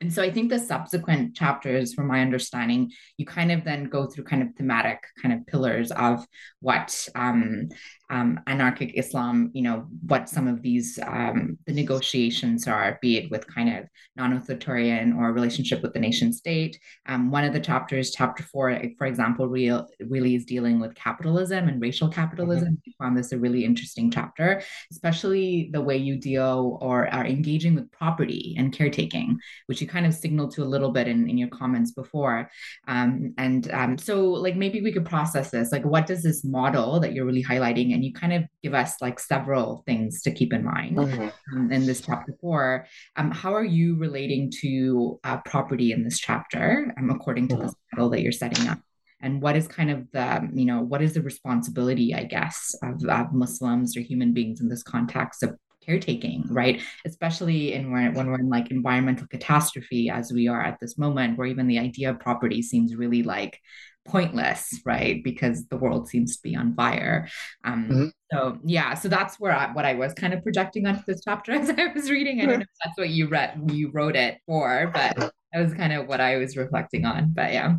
[0.00, 4.06] and so I think the subsequent chapters, from my understanding, you kind of then go
[4.06, 6.26] through kind of thematic kind of pillars of
[6.60, 7.68] what um,
[8.10, 13.30] um, anarchic Islam, you know, what some of these um, the negotiations are, be it
[13.30, 16.78] with kind of non-authoritarian or relationship with the nation state.
[17.06, 21.68] Um, one of the chapters, chapter four, for example, real, really is dealing with capitalism
[21.68, 22.74] and racial capitalism.
[22.74, 22.90] Mm-hmm.
[23.00, 27.76] I found this a really interesting chapter, especially the way you deal or are engaging
[27.76, 31.38] with property and caretaking, which you kind of signaled to a little bit in, in
[31.38, 32.50] your comments before.
[32.88, 35.70] Um, and um, so, like, maybe we could process this.
[35.70, 37.99] Like, what does this model that you're really highlighting?
[38.00, 41.28] And you kind of give us like several things to keep in mind mm-hmm.
[41.54, 42.86] um, in this chapter four.
[43.16, 47.64] Um, how are you relating to uh, property in this chapter, um, according to mm-hmm.
[47.64, 48.78] this model that you're setting up?
[49.20, 53.04] And what is kind of the, you know, what is the responsibility, I guess, of,
[53.04, 56.80] of Muslims or human beings in this context of caretaking, right?
[57.04, 61.36] Especially in when, when we're in like environmental catastrophe, as we are at this moment,
[61.36, 63.60] where even the idea of property seems really like
[64.06, 65.22] pointless, right?
[65.22, 67.28] Because the world seems to be on fire.
[67.64, 68.06] Um, mm-hmm.
[68.32, 71.52] So yeah, so that's where I, what I was kind of projecting onto this chapter
[71.52, 72.40] as I was reading.
[72.40, 75.74] I don't know if that's what you read, you wrote it for, but that was
[75.74, 77.32] kind of what I was reflecting on.
[77.32, 77.76] But yeah.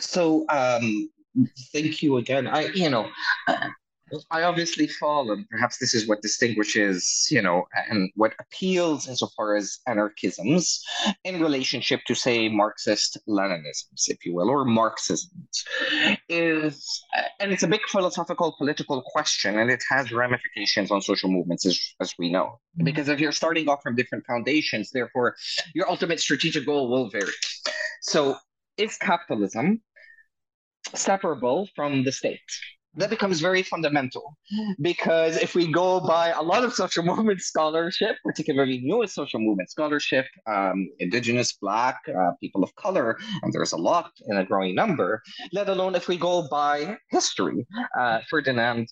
[0.00, 1.10] So um,
[1.72, 2.46] thank you again.
[2.46, 3.08] I, you know,
[4.30, 9.56] I obviously fall, and perhaps this is what distinguishes, you know, and what appeals insofar
[9.56, 10.80] as anarchisms
[11.24, 15.64] in relationship to, say, Marxist Leninisms, if you will, or Marxisms,
[16.28, 17.04] is,
[17.40, 21.80] and it's a big philosophical, political question, and it has ramifications on social movements, as,
[22.00, 22.58] as we know.
[22.76, 22.84] Mm-hmm.
[22.84, 25.36] Because if you're starting off from different foundations, therefore,
[25.74, 27.32] your ultimate strategic goal will vary.
[28.02, 28.36] So,
[28.76, 29.82] is capitalism
[30.94, 32.40] separable from the state?
[32.96, 34.36] That becomes very fundamental
[34.80, 39.70] because if we go by a lot of social movement scholarship, particularly newest social movement
[39.70, 44.74] scholarship, um, indigenous, black, uh, people of color, and there's a lot in a growing
[44.74, 47.66] number, let alone if we go by history.
[47.98, 48.88] Uh, Ferdinand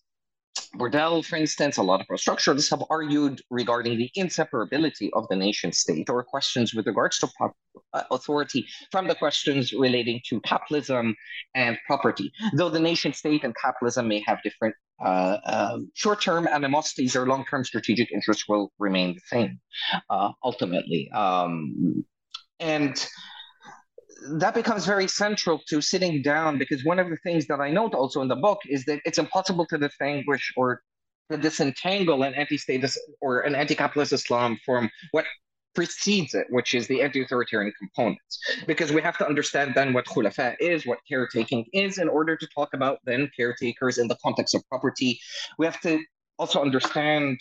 [0.77, 5.73] Braudel, for instance, a lot of structuralists have argued regarding the inseparability of the nation
[5.73, 7.29] state or questions with regards to
[7.93, 11.15] uh, authority from the questions relating to capitalism
[11.55, 12.33] and property.
[12.55, 17.27] Though the nation state and capitalism may have different uh, uh, short term animosities or
[17.27, 19.61] long term strategic interests will remain the same
[20.11, 21.11] uh, ultimately.
[21.15, 22.05] Um,
[22.59, 23.07] and
[24.33, 27.95] that becomes very central to sitting down because one of the things that I note
[27.95, 30.83] also in the book is that it's impossible to distinguish or
[31.31, 35.25] to disentangle an anti-statist or an anti-capitalist Islam from what
[35.75, 38.39] precedes it, which is the anti-authoritarian components.
[38.67, 42.47] Because we have to understand then what khulafa is, what caretaking is, in order to
[42.49, 45.21] talk about then caretakers in the context of property.
[45.59, 46.01] We have to
[46.39, 47.39] also understand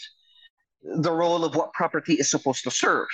[0.83, 3.07] the role of what property is supposed to serve.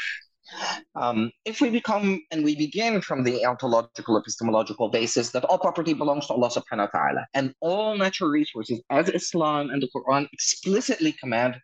[0.95, 5.93] Um, if we become and we begin from the ontological epistemological basis that all property
[5.93, 10.27] belongs to Allah subhanahu wa ta'ala and all natural resources, as Islam and the Quran
[10.31, 11.55] explicitly command,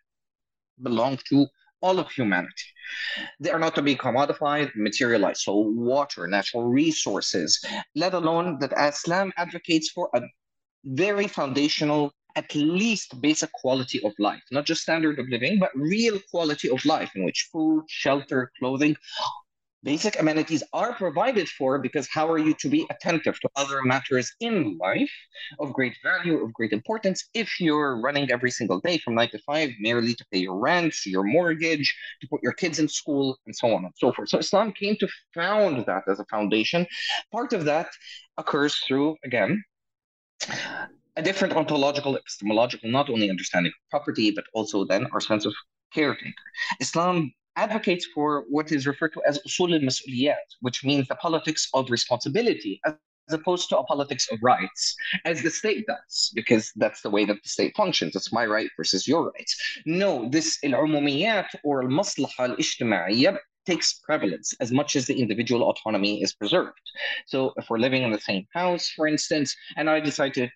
[0.82, 1.46] belong to
[1.80, 2.66] all of humanity.
[3.40, 5.42] They are not to be commodified, materialized.
[5.42, 7.60] So, water, natural resources,
[7.94, 10.22] let alone that Islam advocates for a
[10.84, 16.18] very foundational at least basic quality of life, not just standard of living, but real
[16.30, 18.96] quality of life in which food, shelter, clothing,
[19.84, 24.32] basic amenities are provided for because how are you to be attentive to other matters
[24.40, 25.10] in life
[25.58, 29.38] of great value, of great importance, if you're running every single day from nine to
[29.40, 33.54] five merely to pay your rent, your mortgage, to put your kids in school, and
[33.54, 34.28] so on and so forth.
[34.28, 36.86] So Islam came to found that as a foundation.
[37.32, 37.88] Part of that
[38.38, 39.62] occurs through, again,
[41.16, 45.54] a different ontological, epistemological, not only understanding of property, but also then our sense of
[45.92, 46.32] caretaker.
[46.80, 51.90] Islam advocates for what is referred to as usul al which means the politics of
[51.90, 52.94] responsibility, as
[53.30, 57.36] opposed to a politics of rights, as the state does, because that's the way that
[57.42, 58.16] the state functions.
[58.16, 59.54] It's my right versus your rights.
[59.84, 66.32] No, this al-umumiyat or al-maslaha al-ijtima'iyya takes prevalence as much as the individual autonomy is
[66.32, 66.86] preserved.
[67.26, 70.48] So if we're living in the same house, for instance, and I decide to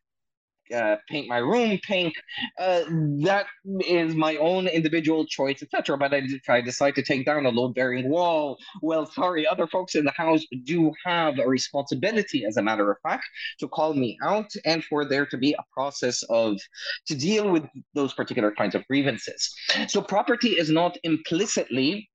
[0.75, 2.15] uh, paint my room pink.
[2.59, 2.83] Uh,
[3.23, 3.47] that
[3.81, 5.97] is my own individual choice, etc.
[5.97, 10.05] But if I decide to take down a load-bearing wall, well, sorry, other folks in
[10.05, 13.25] the house do have a responsibility, as a matter of fact,
[13.61, 16.59] to call me out and for there to be a process of
[17.07, 19.55] to deal with those particular kinds of grievances.
[19.89, 22.09] So property is not implicitly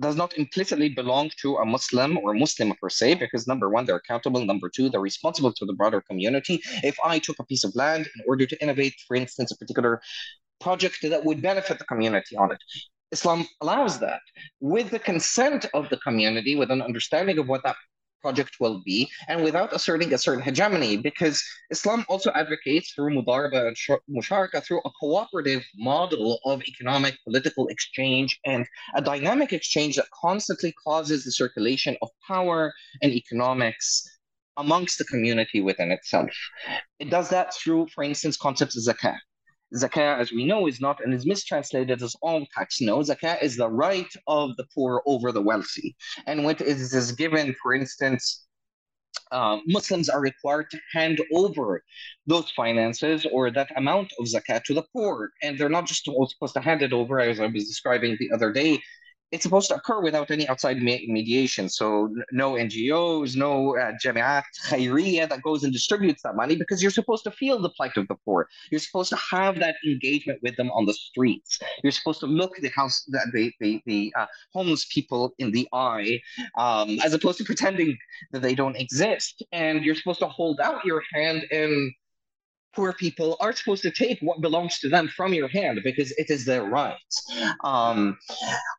[0.00, 3.96] does not implicitly belong to a Muslim or Muslim per se, because number one, they're
[3.96, 4.44] accountable.
[4.44, 6.60] Number two, they're responsible to the broader community.
[6.82, 10.00] If I took a piece of land in order to innovate, for instance, a particular
[10.60, 12.58] project that would benefit the community on it,
[13.10, 14.20] Islam allows that
[14.60, 17.76] with the consent of the community, with an understanding of what that
[18.20, 23.68] project will be, and without asserting a certain hegemony, because Islam also advocates through mudaraba
[23.68, 23.76] and
[24.10, 30.72] musharaka, through a cooperative model of economic, political exchange, and a dynamic exchange that constantly
[30.84, 34.04] causes the circulation of power and economics
[34.56, 36.30] amongst the community within itself.
[36.98, 39.18] It does that through, for instance, concepts of zakat.
[39.74, 42.80] Zakah, as we know, is not and is mistranslated as all tax.
[42.80, 45.94] No, zakah is the right of the poor over the wealthy.
[46.26, 48.46] And when it is given, for instance,
[49.30, 51.82] uh, Muslims are required to hand over
[52.26, 55.30] those finances or that amount of zakat to the poor.
[55.42, 58.52] And they're not just supposed to hand it over, as I was describing the other
[58.52, 58.80] day,
[59.30, 61.68] it's supposed to occur without any outside mediation.
[61.68, 64.44] So no NGOs, no uh, Jamiat
[65.28, 68.14] that goes and distributes that money because you're supposed to feel the plight of the
[68.24, 68.48] poor.
[68.70, 71.58] You're supposed to have that engagement with them on the streets.
[71.82, 76.20] You're supposed to look the house, the the, the uh, homeless people in the eye,
[76.56, 77.96] um, as opposed to pretending
[78.32, 79.42] that they don't exist.
[79.52, 81.92] And you're supposed to hold out your hand and
[82.74, 86.30] poor people are supposed to take what belongs to them from your hand because it
[86.30, 86.96] is their right.
[87.64, 88.18] Um,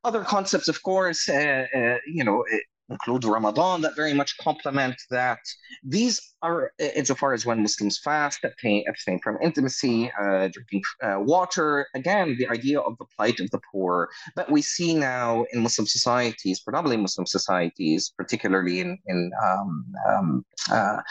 [0.04, 2.43] other concepts, of course, uh, uh, you know,
[2.89, 5.39] include Ramadan that very much complement that.
[5.84, 11.88] These are, insofar as when Muslims fast, abstain, abstain from intimacy, uh, drinking uh, water,
[11.95, 15.88] again, the idea of the plight of the poor that we see now in Muslim
[15.88, 21.02] societies, predominantly Muslim societies, particularly in, in um, um, uh,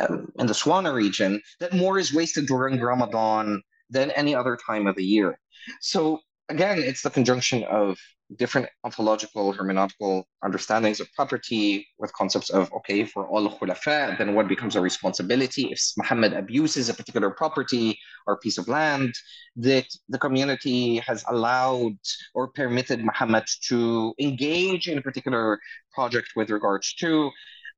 [0.00, 4.86] um, in the Swana region that more is wasted during Ramadan than any other time
[4.86, 5.38] of the year.
[5.80, 7.98] So again, it's the conjunction of
[8.34, 14.48] different ontological, hermeneutical understandings of property with concepts of, okay, for all khulafa, then what
[14.48, 19.14] becomes a responsibility if Muhammad abuses a particular property or piece of land
[19.54, 21.96] that the community has allowed
[22.34, 25.60] or permitted Muhammad to engage in a particular
[25.94, 27.30] project with regards to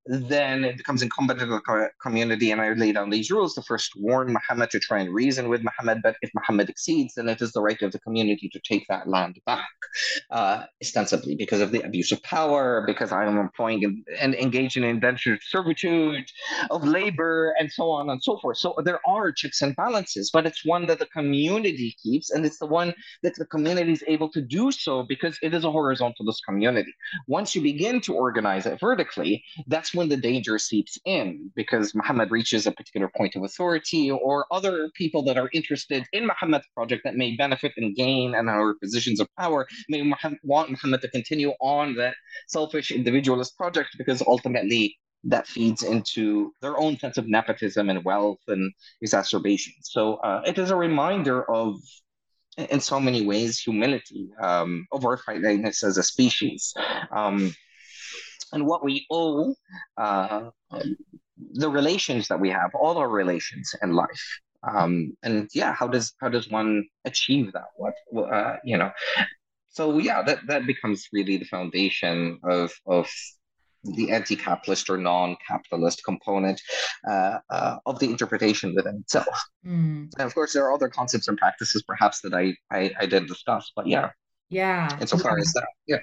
[0.07, 3.93] then it becomes incumbent on the community, and I lay down these rules to first
[3.97, 6.01] warn Muhammad to try and reason with Muhammad.
[6.03, 9.07] But if Muhammad exceeds, then it is the right of the community to take that
[9.07, 9.69] land back,
[10.31, 14.79] uh, ostensibly because of the abuse of power, because I am employing and, and engaged
[14.79, 16.31] in indentured servitude
[16.71, 18.57] of labor, and so on and so forth.
[18.57, 22.59] So there are checks and balances, but it's one that the community keeps, and it's
[22.59, 26.39] the one that the community is able to do so because it is a horizontalist
[26.47, 26.95] community.
[27.27, 32.31] Once you begin to organize it vertically, that's when the danger seeps in because Muhammad
[32.31, 37.03] reaches a particular point of authority or other people that are interested in Muhammad's project
[37.05, 40.01] that may benefit and gain and are positions of power may
[40.45, 42.15] want Muhammad to continue on that
[42.47, 48.39] selfish individualist project because ultimately that feeds into their own sense of nepotism and wealth
[48.47, 49.73] and exacerbation.
[49.83, 51.75] So uh, it is a reminder of
[52.57, 56.75] in so many ways, humility um, of our finiteness as a species.
[57.13, 57.55] Um,
[58.53, 59.55] and what we owe
[59.97, 60.51] uh,
[61.53, 64.41] the relations that we have, all our relations in life.
[64.69, 67.69] Um, and yeah, how does how does one achieve that?
[67.77, 68.91] What uh, you know?
[69.69, 73.09] So yeah, that that becomes really the foundation of of
[73.85, 76.61] the anti-capitalist or non-capitalist component
[77.09, 79.29] uh, uh, of the interpretation within itself.
[79.65, 80.11] Mm.
[80.19, 83.29] And of course, there are other concepts and practices, perhaps that I I, I did
[83.29, 84.11] discuss, but yeah,
[84.51, 84.99] yeah.
[85.01, 85.43] Insofar yeah.
[85.43, 85.99] as that, yeah.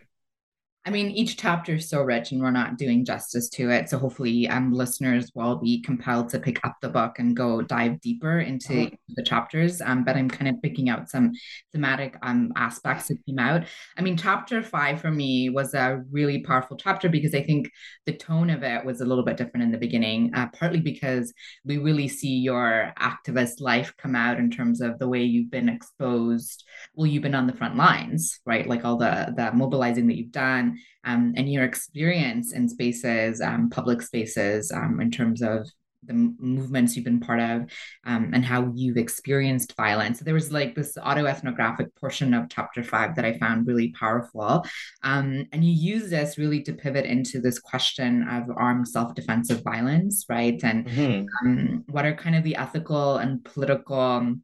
[0.87, 3.89] I mean, each chapter is so rich, and we're not doing justice to it.
[3.89, 7.99] So hopefully, um, listeners will be compelled to pick up the book and go dive
[8.01, 8.95] deeper into uh-huh.
[9.15, 9.81] the chapters.
[9.81, 11.31] Um, but I'm kind of picking out some
[11.73, 13.65] thematic um aspects that came out.
[13.97, 17.71] I mean, chapter five for me was a really powerful chapter because I think
[18.05, 20.35] the tone of it was a little bit different in the beginning.
[20.35, 21.33] Uh, partly because
[21.65, 25.67] we really see your activist life come out in terms of the way you've been
[25.67, 26.63] exposed.
[26.93, 28.67] Well, you've been on the front lines, right?
[28.67, 33.69] Like all the the mobilizing that you've done um, and your experience in spaces, um,
[33.69, 35.67] public spaces, um, in terms of
[36.07, 37.61] the movements you've been part of
[38.05, 40.19] um, and how you've experienced violence.
[40.19, 44.65] So there was like this autoethnographic portion of chapter five that I found really powerful.
[45.03, 49.61] Um, and you use this really to pivot into this question of armed self defensive
[49.63, 50.59] violence, right?
[50.63, 51.47] And mm-hmm.
[51.47, 54.36] um, what are kind of the ethical and political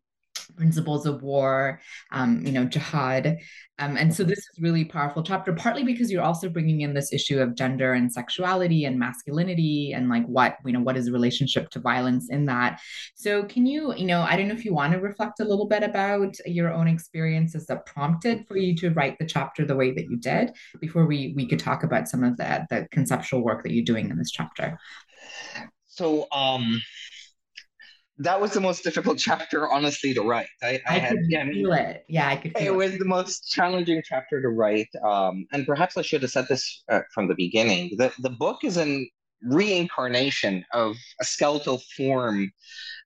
[0.55, 1.81] principles of war,
[2.11, 3.37] um, you know, jihad.
[3.79, 7.11] Um, and so this is really powerful chapter, partly because you're also bringing in this
[7.11, 11.11] issue of gender and sexuality and masculinity and like what, you know, what is the
[11.11, 12.79] relationship to violence in that.
[13.15, 15.67] So can you, you know, I don't know if you want to reflect a little
[15.67, 19.91] bit about your own experiences that prompted for you to write the chapter the way
[19.91, 23.63] that you did before we we could talk about some of the the conceptual work
[23.63, 24.77] that you're doing in this chapter.
[25.87, 26.81] So um
[28.23, 30.47] that was the most difficult chapter, honestly, to write.
[30.61, 32.05] I, I, I had, yeah, feel it.
[32.07, 32.51] Yeah, I could.
[32.57, 36.31] it, it was the most challenging chapter to write, um, and perhaps I should have
[36.31, 37.91] said this uh, from the beginning.
[37.97, 39.09] the The book is a
[39.43, 42.51] reincarnation of a skeletal form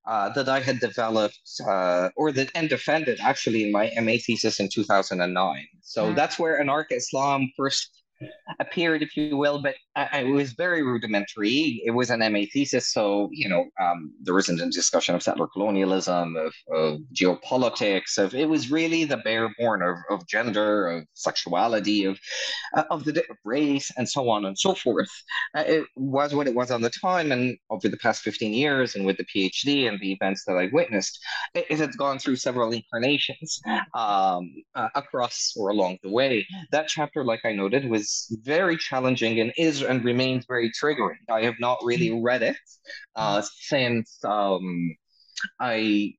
[0.06, 4.60] uh, that I had developed, uh, or that and defended actually in my MA thesis
[4.60, 5.68] in two thousand and nine.
[5.82, 8.05] So that's where Anarcha Islam first
[8.60, 11.82] appeared, if you will, but I, it was very rudimentary.
[11.86, 15.48] It was an MA thesis, so you know um, there wasn't a discussion of settler
[15.48, 18.18] colonialism, of, of geopolitics.
[18.18, 22.20] Of it was really the bare born of, of gender, of sexuality, of
[22.76, 25.10] uh, of the race, and so on and so forth.
[25.56, 28.96] Uh, it was what it was on the time, and over the past fifteen years,
[28.96, 31.20] and with the PhD and the events that I witnessed,
[31.54, 33.62] it, it has gone through several incarnations
[33.94, 36.48] um, uh, across or along the way.
[36.72, 41.24] That chapter, like I noted, was is very challenging and is and remains very triggering.
[41.30, 42.24] I have not really mm.
[42.24, 42.58] read it
[43.16, 43.42] uh,
[43.72, 44.96] since um,
[45.60, 46.14] I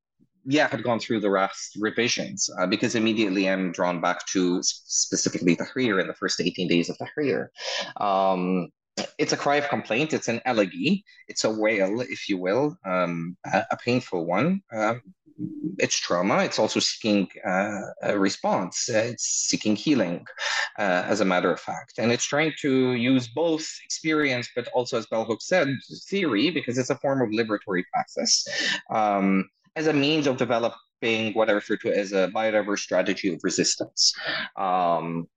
[0.45, 5.55] yeah had gone through the last revisions uh, because immediately I'm drawn back to specifically
[5.55, 7.47] the Tahrir in the first 18 days of Tahrir.
[7.99, 8.69] Um,
[9.17, 10.13] it's a cry of complaint.
[10.13, 11.03] It's an elegy.
[11.27, 14.61] It's a wail, if you will, um, a, a, painful one.
[14.73, 15.01] Um,
[15.77, 16.43] it's trauma.
[16.43, 18.89] It's also seeking uh, a response.
[18.89, 20.25] Uh, it's seeking healing,
[20.79, 21.93] uh, as a matter of fact.
[21.97, 25.67] And it's trying to use both experience, but also, as Bell Hooks said,
[26.09, 28.47] theory, because it's a form of liberatory praxis,
[28.89, 33.39] um, as a means of developing what I refer to as a biodiverse strategy of
[33.43, 34.13] resistance.
[34.55, 35.27] Um,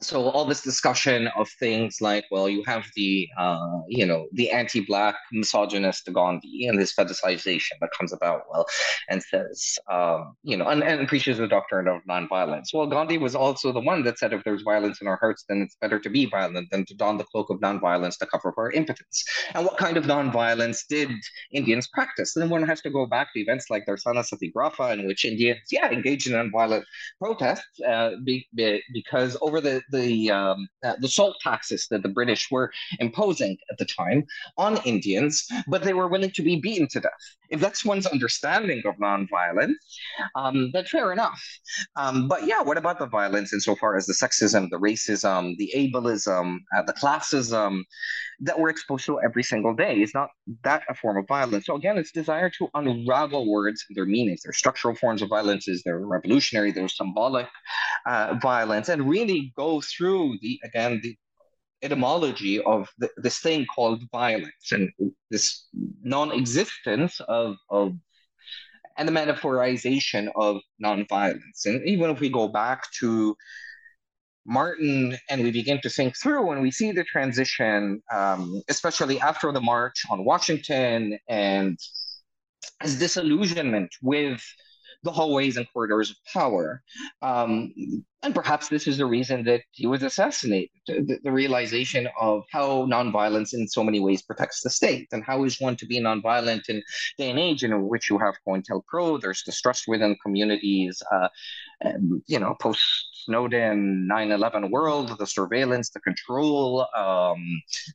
[0.00, 4.50] so all this discussion of things like well you have the uh, you know the
[4.50, 8.66] anti-black misogynist gandhi and this fetishization that comes about well
[9.08, 12.72] and says um, you know and, and preaches the doctrine of nonviolence.
[12.72, 15.62] Well gandhi was also the one that said if there's violence in our hearts then
[15.62, 18.58] it's better to be violent than to don the cloak of nonviolence to cover up
[18.58, 19.24] our impotence.
[19.54, 21.10] And what kind of nonviolence did
[21.52, 22.34] indians practice?
[22.34, 25.90] Then one has to go back to events like Dharasana satyagraha in which indians yeah
[25.90, 26.84] engaged in nonviolent
[27.18, 32.08] protests uh, be, be, because over the the um, uh, the salt taxes that the
[32.08, 34.24] British were imposing at the time
[34.56, 37.12] on Indians, but they were willing to be beaten to death.
[37.50, 39.74] If that's one's understanding of nonviolence,
[40.34, 41.40] um, then fair enough.
[41.96, 46.58] Um, but yeah, what about the violence insofar as the sexism, the racism, the ableism,
[46.76, 47.82] uh, the classism
[48.40, 50.00] that we're exposed to every single day?
[50.00, 50.30] Is not
[50.62, 51.66] that a form of violence?
[51.66, 54.42] So again, it's desire to unravel words and their meanings.
[54.42, 57.48] There are structural forms of violence, there are revolutionary, there's symbolic
[58.06, 61.16] uh, violence, and really go through the again the
[61.82, 64.90] etymology of the, this thing called violence and
[65.30, 65.66] this
[66.02, 67.92] non-existence of of
[68.96, 71.66] and the metaphorization of nonviolence.
[71.66, 73.36] And even if we go back to
[74.46, 79.52] Martin and we begin to think through when we see the transition, um, especially after
[79.52, 81.78] the march on Washington and
[82.82, 84.42] his disillusionment with
[85.04, 86.82] the hallways and corridors of power.
[87.22, 87.72] Um,
[88.22, 92.86] and perhaps this is the reason that he was assassinated the, the, realization of how
[92.86, 96.68] nonviolence in so many ways protects the state and how is one to be nonviolent
[96.68, 96.82] in
[97.16, 101.28] day and age in which you have COINTELPRO, there's distrust within communities, uh,
[101.80, 102.80] and, you know, post
[103.28, 107.44] Snowden 9 11 world, the surveillance, the control, um,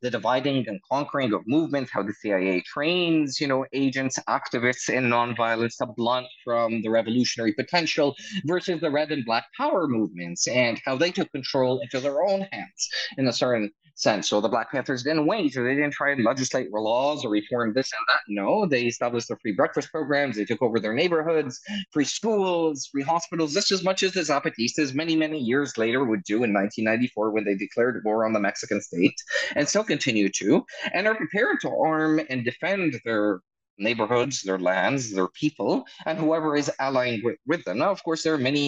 [0.03, 5.05] the dividing and conquering of movements, how the CIA trains, you know, agents, activists in
[5.05, 8.15] nonviolence to blunt from the revolutionary potential
[8.45, 12.41] versus the red and black power movements and how they took control into their own
[12.51, 14.29] hands in a certain sense.
[14.29, 17.91] So the Black Panthers didn't wait, they didn't try and legislate laws or reform this
[17.91, 18.21] and that.
[18.27, 20.35] No, they established the free breakfast programs.
[20.35, 21.61] They took over their neighborhoods,
[21.91, 26.23] free schools, free hospitals, just as much as the Zapatistas many, many years later would
[26.23, 29.19] do in 1994 when they declared war on the Mexican state
[29.55, 33.39] and still continue to, and are prepared to arm and defend their
[33.77, 37.77] neighborhoods, their lands, their people, and whoever is allying with, with them.
[37.79, 38.67] Now, of course, there are many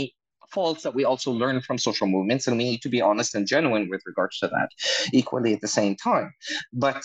[0.56, 3.48] faults that we also learn from social movements, and we need to be honest and
[3.48, 4.70] genuine with regards to that
[5.20, 6.28] equally at the same time.
[6.74, 7.04] But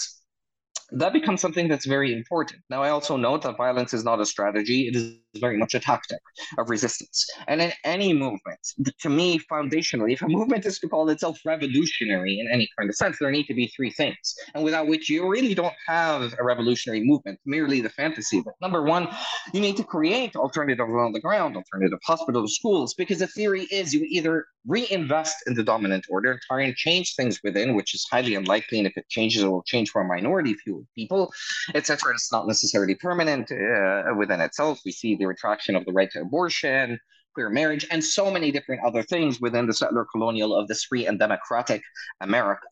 [0.93, 2.61] that becomes something that's very important.
[2.69, 5.81] Now, I also note that violence is not a strategy, it is very much a
[5.81, 6.19] tactic
[6.59, 7.27] of resistance.
[7.47, 8.61] And in any movement,
[9.01, 12.97] to me, foundationally, if a movement is to call itself revolutionary in any kind of
[12.97, 16.45] sense, there need to be three things, and without which you really don't have a
[16.45, 18.41] revolutionary movement, merely the fantasy.
[18.41, 19.09] But number one,
[19.53, 23.95] you need to create alternatives on the ground, alternative hospitals, schools, because the theory is
[23.95, 28.07] you either reinvest in the dominant order, and try and change things within, which is
[28.11, 31.33] highly unlikely, and if it changes, it will change for a minority few people,
[31.75, 32.13] etc.
[32.15, 34.81] It's not necessarily permanent uh, within itself.
[34.85, 36.99] We see the retraction of the right to abortion,
[37.35, 41.07] queer marriage, and so many different other things within the settler colonial of this free
[41.07, 41.83] and democratic
[42.21, 42.67] America,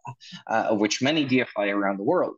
[0.49, 2.37] uh, which many deify around the world.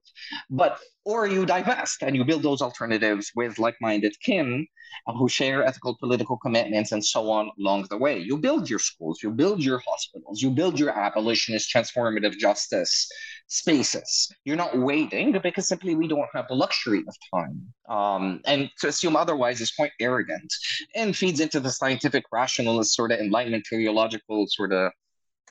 [0.50, 4.66] But or you divest and you build those alternatives with like-minded kin
[5.06, 8.18] who share ethical political commitments and so on along the way.
[8.18, 13.08] You build your schools, you build your hospitals, you build your abolitionist transformative justice
[13.51, 14.32] spaces.
[14.44, 17.66] You're not waiting because simply we don't have the luxury of time.
[17.88, 20.53] Um, and to assume otherwise is quite arrogant
[20.94, 24.92] and feeds into the scientific rationalist sort of enlightenment teleological sort of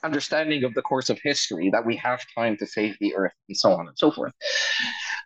[0.02, 3.58] understanding of the course of history that we have time to save the earth and
[3.58, 4.32] so on and so forth.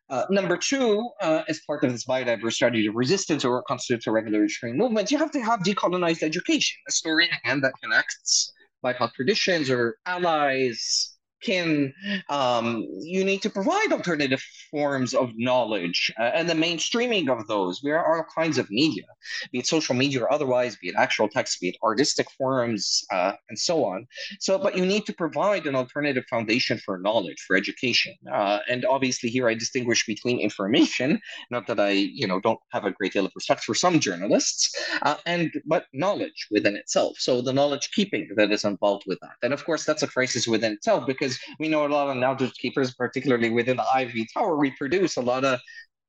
[0.10, 4.08] Uh, number two, uh, as part of this biodiverse strategy of resistance or what constitutes
[4.08, 8.52] a revolutionary movement, you have to have decolonized education, a story again that connects
[8.84, 11.13] BIPOC traditions or allies,
[11.44, 11.94] can
[12.30, 17.82] um, you need to provide alternative forms of knowledge uh, and the mainstreaming of those.
[17.82, 19.04] There are all kinds of media,
[19.52, 23.34] be it social media or otherwise, be it actual text, be it artistic forums, uh,
[23.50, 24.08] and so on.
[24.40, 28.16] So, but you need to provide an alternative foundation for knowledge, for education.
[28.32, 31.20] Uh, and obviously, here I distinguish between information,
[31.52, 34.76] not that I, you know, don't have a great deal of respect for some journalists,
[35.02, 37.18] uh, and but knowledge within itself.
[37.20, 40.48] So the knowledge keeping that is involved with that, and of course, that's a crisis
[40.48, 44.56] within itself because we know a lot of knowledge keepers, particularly within the Ivy Tower,
[44.56, 45.60] reproduce a lot of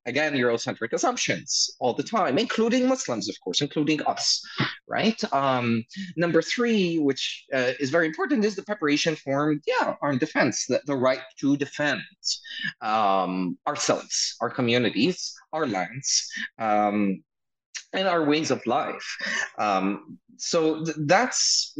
[0.05, 4.41] again Eurocentric assumptions all the time, including Muslims, of course, including us,
[4.87, 5.19] right?
[5.33, 5.83] Um,
[6.15, 10.81] number three, which uh, is very important, is the preparation for yeah armed defense, the,
[10.85, 12.01] the right to defend
[12.81, 16.29] um, ourselves, our communities, our lands.
[16.59, 17.23] Um,
[17.95, 19.17] and our ways of life.
[19.57, 21.73] Um, so th- that's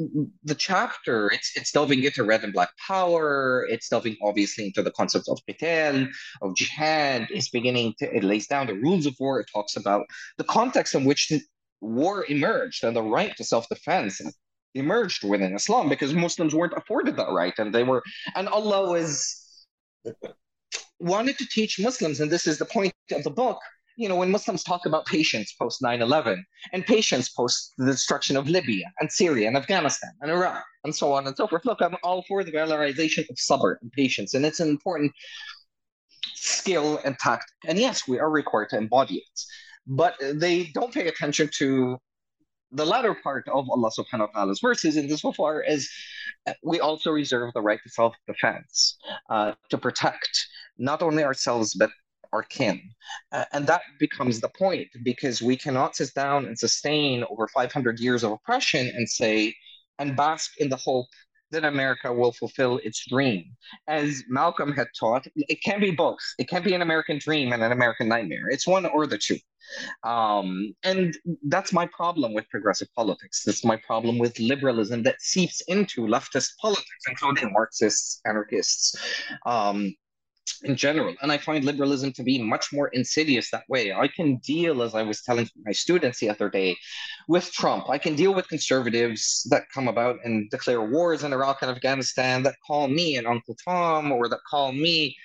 [0.44, 1.30] the chapter.
[1.32, 3.68] It's it's delving into red and black power.
[3.70, 6.08] It's delving obviously into the concept of qital,
[6.42, 7.28] of jihad.
[7.30, 9.40] It's beginning to it lays down the rules of war.
[9.40, 10.06] It talks about
[10.38, 11.42] the context in which the
[11.82, 14.22] war emerged and the right to self defense
[14.74, 18.04] emerged within Islam because Muslims weren't afforded that right, and they were
[18.36, 19.68] and Allah was
[21.00, 23.60] wanted to teach Muslims, and this is the point of the book
[23.98, 28.36] you know, when Muslims talk about patience post 9 11 and patience post the destruction
[28.38, 31.82] of Libya and Syria and Afghanistan and Iraq and so on and so forth, look,
[31.82, 35.12] I'm all for the valorization of sabr and patience, and it's an important
[36.36, 37.56] skill and tactic.
[37.68, 39.40] And yes, we are required to embody it,
[39.88, 41.98] but they don't pay attention to
[42.72, 45.88] the latter part of Allah subhanahu wa ta'ala's verses in this far as
[46.64, 48.98] we also reserve the right to self-defense,
[49.30, 51.90] uh, to protect not only ourselves but
[52.36, 52.82] our kin.
[53.32, 58.00] Uh, and that becomes the point because we cannot sit down and sustain over 500
[58.00, 59.56] years of oppression and say,
[60.00, 61.08] and bask in the hope
[61.52, 63.46] that America will fulfill its dream.
[63.88, 66.20] As Malcolm had taught, it can be both.
[66.38, 68.50] It can be an American dream and an American nightmare.
[68.50, 69.38] It's one or the two.
[70.04, 71.18] Um, and
[71.48, 73.44] that's my problem with progressive politics.
[73.46, 78.96] That's my problem with liberalism that seeps into leftist politics, including Marxists, anarchists,
[79.46, 79.96] um,
[80.64, 81.16] in general.
[81.22, 83.94] And I find liberalism to be much more insidious that way.
[83.94, 86.78] I can deal, as I was telling my students the other day,
[87.28, 87.90] with Trump.
[87.90, 92.44] I can deal with conservatives that come about and declare wars in Iraq and Afghanistan
[92.44, 95.16] that call me an Uncle Tom or that call me,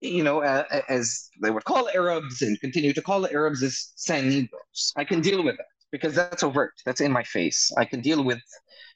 [0.00, 4.48] you know, uh, as they would call Arabs and continue to call Arabs as San.
[4.96, 6.74] I can deal with that because that's overt.
[6.84, 7.72] That's in my face.
[7.76, 8.40] I can deal with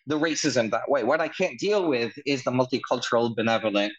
[0.06, 1.04] the racism that way.
[1.04, 3.92] What I can't deal with is the multicultural benevolent.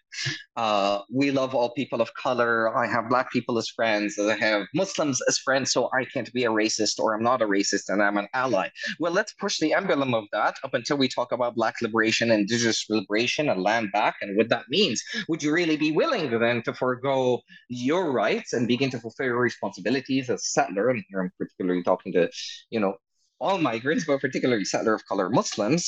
[0.56, 2.76] Uh, we love all people of color.
[2.76, 4.20] I have black people as friends.
[4.20, 7.48] I have Muslims as friends, so I can't be a racist or I'm not a
[7.48, 8.70] racist and I'm an ally.
[9.00, 12.86] Well, let's push the emblem of that up until we talk about black liberation, indigenous
[12.90, 15.02] liberation, and land back and what that means.
[15.30, 19.40] Would you really be willing then to forego your rights and begin to fulfill your
[19.40, 20.90] responsibilities as a settler?
[20.90, 22.30] And here I'm particularly talking to,
[22.70, 22.96] you know,
[23.44, 25.84] all migrants, but particularly settler of color Muslims,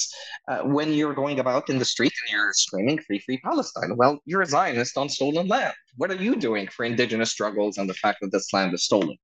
[0.49, 3.91] uh, when you're going about in the street and you're screaming free, free Palestine.
[3.95, 5.73] Well, you're a Zionist on stolen land.
[5.97, 9.17] What are you doing for indigenous struggles and the fact that this land is stolen?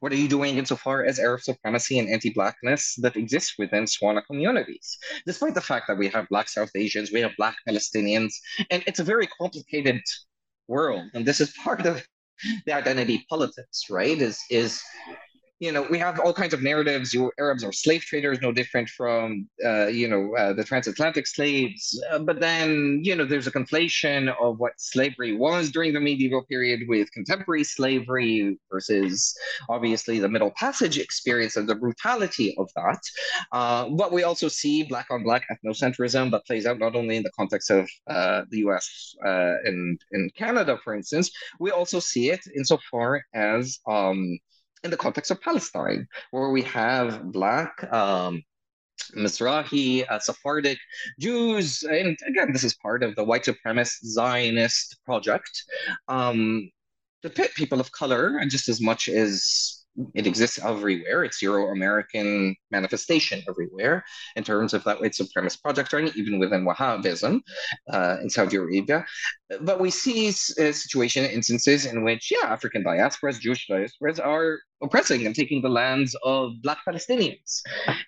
[0.00, 4.98] What are you doing insofar as Arab supremacy and anti-blackness that exists within Swana communities?
[5.26, 8.32] Despite the fact that we have black South Asians, we have black Palestinians,
[8.70, 10.00] and it's a very complicated
[10.66, 11.04] world.
[11.12, 12.02] And this is part of
[12.66, 14.18] the identity politics, right?
[14.28, 14.82] Is is
[15.64, 17.14] you know, we have all kinds of narratives.
[17.14, 21.98] You Arabs are slave traders, no different from, uh, you know, uh, the transatlantic slaves.
[22.10, 26.42] Uh, but then, you know, there's a conflation of what slavery was during the medieval
[26.42, 29.34] period with contemporary slavery versus
[29.70, 33.00] obviously the Middle Passage experience and the brutality of that.
[33.50, 37.22] Uh, but we also see black on black ethnocentrism that plays out not only in
[37.22, 42.28] the context of uh, the US uh, and in Canada, for instance, we also see
[42.28, 44.38] it insofar as um,
[44.84, 48.42] in the context of Palestine, where we have Black, um,
[49.16, 50.78] Mizrahi, uh, Sephardic
[51.18, 55.64] Jews, and again, this is part of the white supremacist Zionist project.
[56.06, 56.70] Um,
[57.22, 59.73] to pit people of color, and just as much as
[60.14, 61.24] it exists everywhere.
[61.24, 64.04] It's Euro American manifestation everywhere
[64.36, 66.14] in terms of that white supremacist project, right?
[66.16, 67.40] even within Wahhabism
[67.92, 69.04] uh, in Saudi Arabia.
[69.60, 75.26] But we see a situation, instances in which, yeah, African diasporas, Jewish diasporas are oppressing
[75.26, 77.62] and taking the lands of Black Palestinians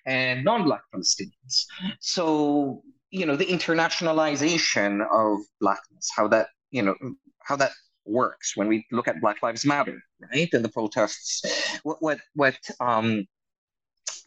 [0.05, 1.65] and non Black Palestinians.
[1.99, 2.81] So,
[3.11, 6.95] you know, the internationalization of Blackness, how that, you know,
[7.43, 7.71] how that
[8.07, 9.99] works when we look at Black Lives Matter,
[10.31, 10.49] right?
[10.53, 13.25] And the protests, what what what um,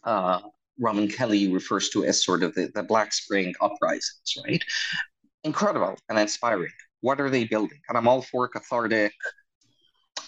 [0.03, 0.39] uh,
[0.79, 4.63] Robin Kelley refers to as sort of the, the Black Spring uprisings, right?
[5.43, 6.71] Incredible and inspiring.
[7.01, 7.79] What are they building?
[7.89, 9.13] And I'm all for cathartic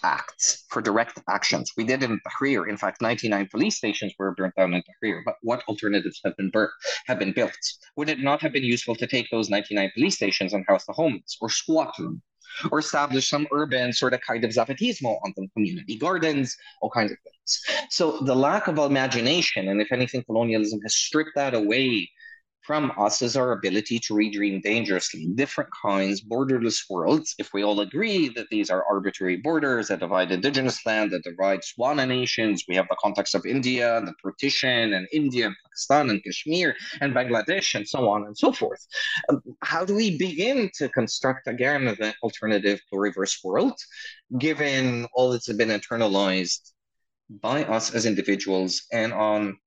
[0.04, 1.72] acts, for direct actions.
[1.78, 2.68] We did in Tahrir.
[2.68, 5.22] In fact, 99 police stations were burnt down in Tahrir.
[5.26, 6.72] But what alternatives have been burnt,
[7.06, 7.58] have been built?
[7.96, 10.94] Would it not have been useful to take those 99 police stations and house the
[10.94, 12.22] homeless or squat them
[12.72, 17.12] or establish some urban sort of kind of zapatismo on them, community gardens, all kinds
[17.12, 17.62] of things.
[17.90, 22.10] So the lack of imagination, and if anything, colonialism has stripped that away
[22.64, 27.36] from us is our ability to redream dangerously different kinds, borderless worlds.
[27.38, 31.60] If we all agree that these are arbitrary borders that divide indigenous land, that divide
[31.62, 36.10] Swana nations, we have the context of India and the partition, and India and Pakistan
[36.10, 38.86] and Kashmir and Bangladesh and so on and so forth.
[39.28, 43.78] Um, how do we begin to construct again the alternative pluriverse world,
[44.38, 46.72] given all that's been internalized
[47.42, 49.58] by us as individuals and on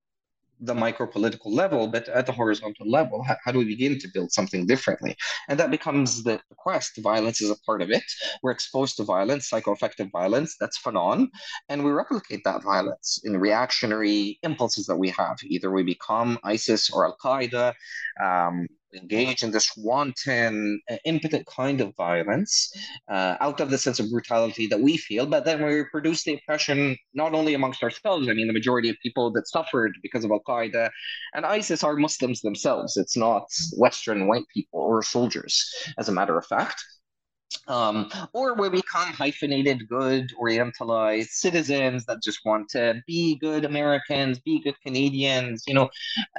[0.61, 4.09] the micro political level, but at the horizontal level, how, how, do we begin to
[4.13, 5.17] build something differently?
[5.49, 6.99] And that becomes the quest.
[7.03, 8.05] Violence is a part of it.
[8.43, 11.29] We're exposed to violence, psychoaffective violence, that's Fanon.
[11.69, 15.37] And we replicate that violence in reactionary impulses that we have.
[15.45, 17.75] Either we become ISIS or Al Qaeda,
[18.23, 22.73] um, engage in this wanton, uh, impotent kind of violence
[23.11, 26.35] uh, out of the sense of brutality that we feel, but then we reproduce the
[26.35, 28.29] oppression not only amongst ourselves.
[28.29, 30.91] I mean, the majority of people that suffered because of Al Qaeda
[31.35, 32.97] and ISIS are Muslims themselves.
[32.97, 35.69] It's not Western white people or soldiers,
[35.99, 36.83] as a matter of fact
[37.69, 44.39] um, or we become hyphenated, good, orientalized citizens that just want to be good Americans,
[44.39, 45.89] be good Canadians, you know,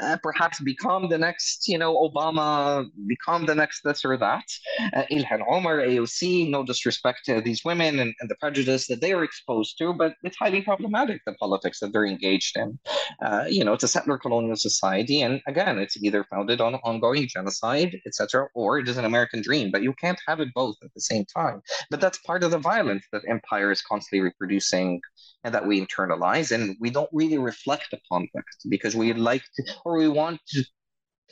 [0.02, 4.46] uh, perhaps become the next, you know, Obama, become the next this or that.
[4.94, 9.14] Uh, Ilhan Omar, AOC, no disrespect to these women and, and, the prejudice that they
[9.14, 12.78] are exposed to, but it's highly problematic, the politics that they're engaged in.
[13.22, 15.22] Uh, you know, it's a settler colonial society.
[15.22, 19.72] And again, it's either founded on ongoing genocide, etc., or it is an American dream,
[19.72, 21.62] but you can't have it both at the same time.
[21.90, 25.02] But that's part of the violence that empire is constantly reproducing
[25.44, 26.52] and that we internalize.
[26.52, 30.64] And we don't really reflect upon that because we like to, or we want to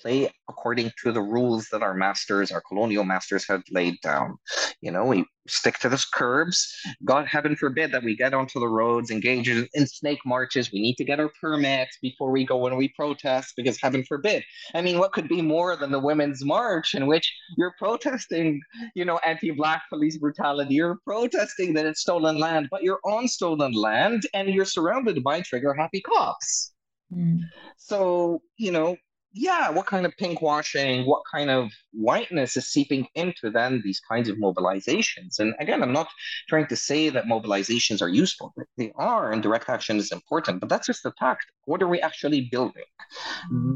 [0.01, 4.37] play according to the rules that our masters, our colonial masters, have laid down.
[4.81, 6.73] You know, we stick to the curbs.
[7.03, 10.71] God heaven forbid that we get onto the roads, engage in snake marches.
[10.71, 14.43] We need to get our permits before we go when we protest, because heaven forbid.
[14.73, 18.61] I mean, what could be more than the women's march in which you're protesting,
[18.95, 20.75] you know, anti-black police brutality.
[20.75, 25.41] You're protesting that it's stolen land, but you're on stolen land and you're surrounded by
[25.41, 26.73] trigger happy cops.
[27.13, 27.41] Mm.
[27.77, 28.97] So, you know,
[29.37, 33.99] yeah, what kind of pink washing, what kind of whiteness is seeping into then these
[33.99, 35.39] kinds of mobilizations?
[35.39, 36.07] And again, I'm not
[36.47, 38.53] trying to say that mobilizations are useful.
[38.77, 41.49] They are, and direct action is important, but that's just the tactic.
[41.65, 42.85] What are we actually building?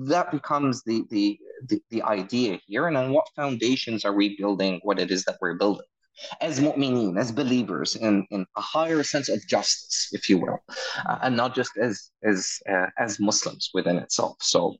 [0.05, 1.37] That becomes the the
[1.67, 5.37] the, the idea here, and on what foundations are we building what it is that
[5.41, 5.85] we're building?
[6.41, 10.59] as mu'mineen, as believers in, in a higher sense of justice, if you will,
[11.07, 14.35] uh, and not just as as uh, as Muslims within itself.
[14.41, 14.75] So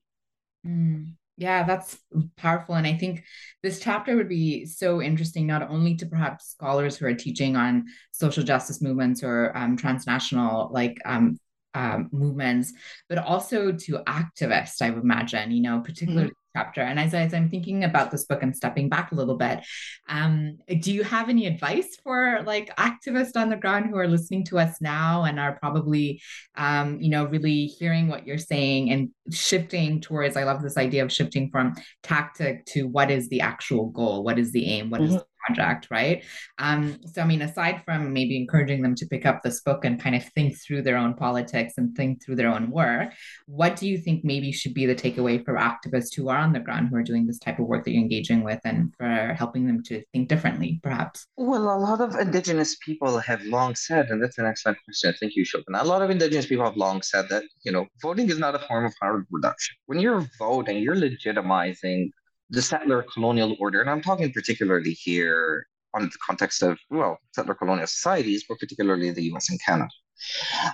[0.65, 1.13] Mm.
[1.37, 1.97] Yeah, that's
[2.35, 2.75] powerful.
[2.75, 3.23] And I think
[3.63, 7.85] this chapter would be so interesting, not only to perhaps scholars who are teaching on
[8.11, 11.39] social justice movements or um, transnational like um,
[11.73, 12.73] um, movements,
[13.07, 16.81] but also to activists, I would imagine, you know, particularly mm-hmm chapter.
[16.81, 19.59] And as, as I'm thinking about this book and stepping back a little bit,
[20.07, 24.45] um, do you have any advice for like activists on the ground who are listening
[24.45, 26.21] to us now and are probably,
[26.55, 30.37] um, you know, really hearing what you're saying and shifting towards?
[30.37, 34.23] I love this idea of shifting from tactic to what is the actual goal?
[34.23, 34.89] What is the aim?
[34.89, 35.17] What mm-hmm.
[35.17, 36.23] is project, right?
[36.57, 40.01] Um, so, I mean, aside from maybe encouraging them to pick up this book and
[40.01, 43.13] kind of think through their own politics and think through their own work,
[43.45, 46.59] what do you think maybe should be the takeaway for activists who are on the
[46.59, 49.65] ground, who are doing this type of work that you're engaging with, and for helping
[49.65, 51.25] them to think differently, perhaps?
[51.37, 55.13] Well, a lot of Indigenous people have long said, and that's an excellent question.
[55.19, 55.79] Thank you, Shobhan.
[55.79, 58.59] A lot of Indigenous people have long said that, you know, voting is not a
[58.59, 59.75] form of power reduction.
[59.85, 62.11] When you're voting, you're legitimizing
[62.49, 67.55] the settler colonial order, and I'm talking particularly here on the context of, well, settler
[67.55, 69.89] colonial societies, but particularly the US and Canada.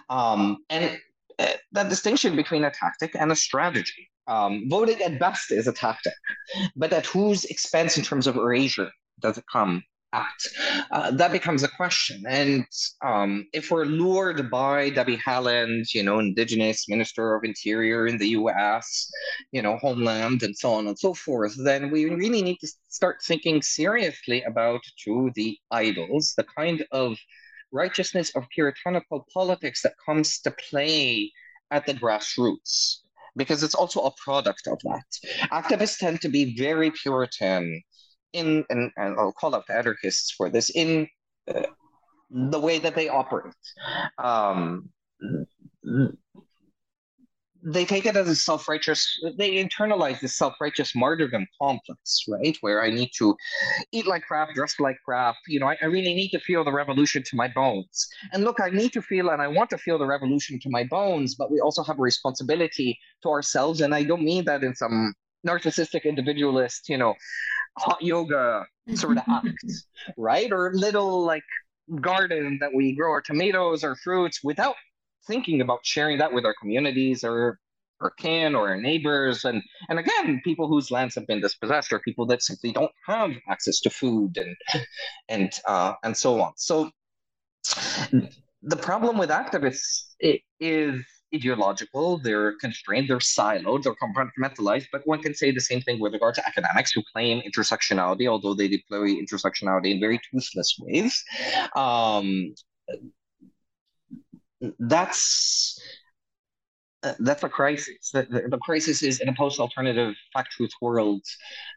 [0.09, 0.97] Um, and
[1.39, 4.09] uh, that distinction between a tactic and a strategy.
[4.27, 6.13] Um, voting at best is a tactic,
[6.75, 9.83] but at whose expense in terms of erasure does it come
[10.23, 10.47] act?
[10.91, 12.23] Uh, that becomes a question.
[12.27, 12.65] And
[13.03, 18.29] um, if we're lured by Debbie Haaland, you know, Indigenous Minister of Interior in the
[18.39, 19.09] US,
[19.51, 23.17] you know, Homeland, and so on and so forth, then we really need to start
[23.23, 27.17] thinking seriously about to the idols, the kind of
[27.71, 31.31] righteousness of puritanical politics that comes to play
[31.71, 32.99] at the grassroots
[33.35, 35.05] because it's also a product of that.
[35.51, 37.81] Activists tend to be very Puritan
[38.35, 41.07] in, and, and I'll call out the anarchists for this, in
[41.53, 41.63] uh,
[42.29, 43.53] the way that they operate.
[44.17, 44.89] Um,
[47.65, 52.91] they take it as a self-righteous they internalize this self-righteous martyrdom complex right where i
[52.91, 53.35] need to
[53.91, 56.71] eat like crap dress like crap you know I, I, really need to feel the
[56.71, 59.97] revolution to my bones and look i need to feel and i want to feel
[59.97, 64.03] the revolution to my bones but we also have a responsibility to ourselves and i
[64.03, 65.13] don't mean that in some
[65.45, 67.15] narcissistic individualist you know
[67.77, 69.65] hot yoga sort of act,
[70.17, 70.51] right?
[70.51, 71.43] Or little like
[72.01, 74.75] garden that we grow our tomatoes or fruits without
[75.27, 77.59] thinking about sharing that with our communities or
[78.01, 81.99] or kin or our neighbors and and again people whose lands have been dispossessed or
[81.99, 84.55] people that simply don't have access to food and
[85.29, 86.91] and uh, and so on so
[88.63, 90.15] the problem with activists
[90.59, 91.05] is
[91.35, 94.87] ideological, they're constrained, they're siloed, they're compartmentalized.
[94.91, 98.53] But one can say the same thing with regard to academics who claim intersectionality, although
[98.53, 101.23] they deploy intersectionality in very toothless ways.
[101.75, 102.53] Um,
[104.79, 105.79] that's
[107.19, 108.09] that's a crisis.
[108.11, 111.21] The, the, the, crisis is in a post-alternative fact-truth world,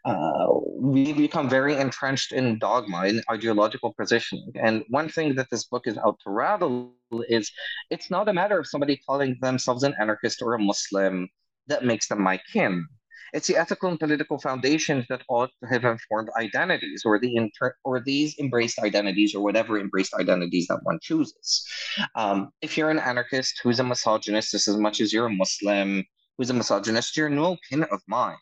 [0.05, 4.53] uh, we become very entrenched in dogma, in ideological positioning.
[4.55, 6.95] And one thing that this book is out to rattle
[7.29, 7.51] is
[7.91, 11.29] it's not a matter of somebody calling themselves an anarchist or a Muslim
[11.67, 12.87] that makes them my kin.
[13.35, 17.75] It's the ethical and political foundations that ought to have informed identities, or the inter-
[17.85, 21.67] or these embraced identities, or whatever embraced identities that one chooses.
[22.15, 26.05] Um, if you're an anarchist who's a misogynist, just as much as you're a Muslim
[26.39, 28.39] who's a misogynist, you're no kin of mine.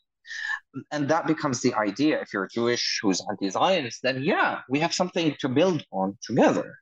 [0.93, 2.21] And that becomes the idea.
[2.21, 6.75] If you're Jewish who's anti-Zionist, then yeah, we have something to build on together.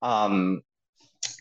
[0.00, 0.62] Um,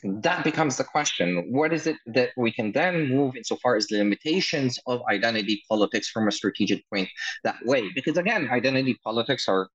[0.03, 1.47] that becomes the question.
[1.49, 6.09] What is it that we can then move insofar as the limitations of identity politics
[6.09, 7.09] from a strategic point
[7.43, 7.89] that way?
[7.93, 9.69] Because again identity politics are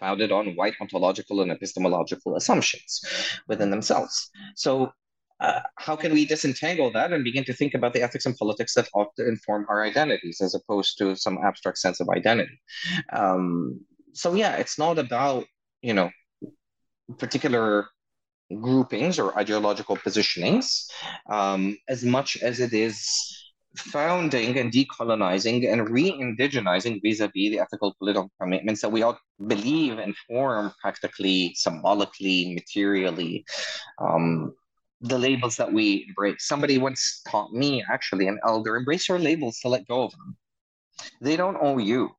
[0.00, 3.00] founded on white ontological and epistemological assumptions
[3.48, 4.30] within themselves.
[4.56, 4.92] So
[5.40, 8.74] uh, how can we disentangle that and begin to think about the ethics and politics
[8.74, 12.60] that ought to inform our identities as opposed to some abstract sense of identity?
[13.12, 13.80] Um,
[14.14, 15.44] so yeah it's not about
[15.82, 16.10] you know
[17.18, 17.88] particular
[18.60, 20.86] groupings or ideological positionings
[21.30, 23.08] um, as much as it is
[23.76, 29.18] founding and decolonizing and re-indigenizing vis-a-vis the ethical political commitments that we all
[29.48, 33.44] believe and form practically symbolically materially
[33.98, 34.54] um,
[35.00, 39.58] the labels that we embrace somebody once taught me actually an elder embrace your labels
[39.58, 40.36] to let go of them
[41.20, 42.10] They don't owe you.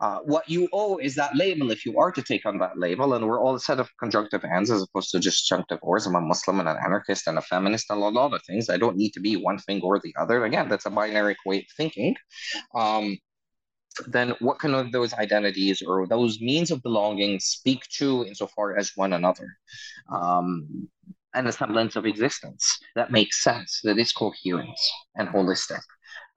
[0.00, 3.14] Uh, what you owe is that label if you are to take on that label,
[3.14, 6.06] and we're all a set of conjunctive ends as opposed to just junctive ors.
[6.06, 8.70] I'm a Muslim and an anarchist and a feminist and a lot of things.
[8.70, 10.44] I don't need to be one thing or the other.
[10.44, 12.16] Again, that's a binary way of thinking.
[12.74, 13.18] Um,
[14.06, 19.12] then what can those identities or those means of belonging speak to insofar as one
[19.12, 19.48] another?
[20.12, 20.88] Um,
[21.34, 24.78] and a semblance of existence that makes sense, that is coherent
[25.16, 25.82] and holistic.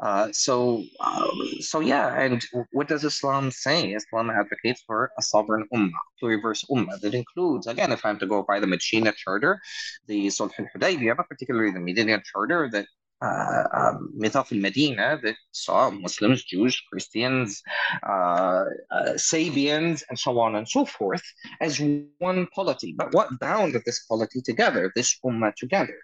[0.01, 1.27] Uh, so, uh,
[1.59, 3.93] so yeah, and what does Islam say?
[3.93, 5.91] Islam advocates for a sovereign ummah,
[6.21, 9.61] pluriverse ummah that includes, again, if I'm to go by the Medina Charter,
[10.07, 12.87] the Sulh al-Hudaybiyah, but particularly the Medina Charter that
[13.21, 17.61] uh, um, Mithaq al-Medina that saw Muslims, Jews, Christians,
[18.07, 21.23] uh, uh, Sabians, and so on and so forth
[21.59, 21.81] as
[22.19, 22.93] one polity.
[22.97, 25.97] But what bound this polity together, this ummah together?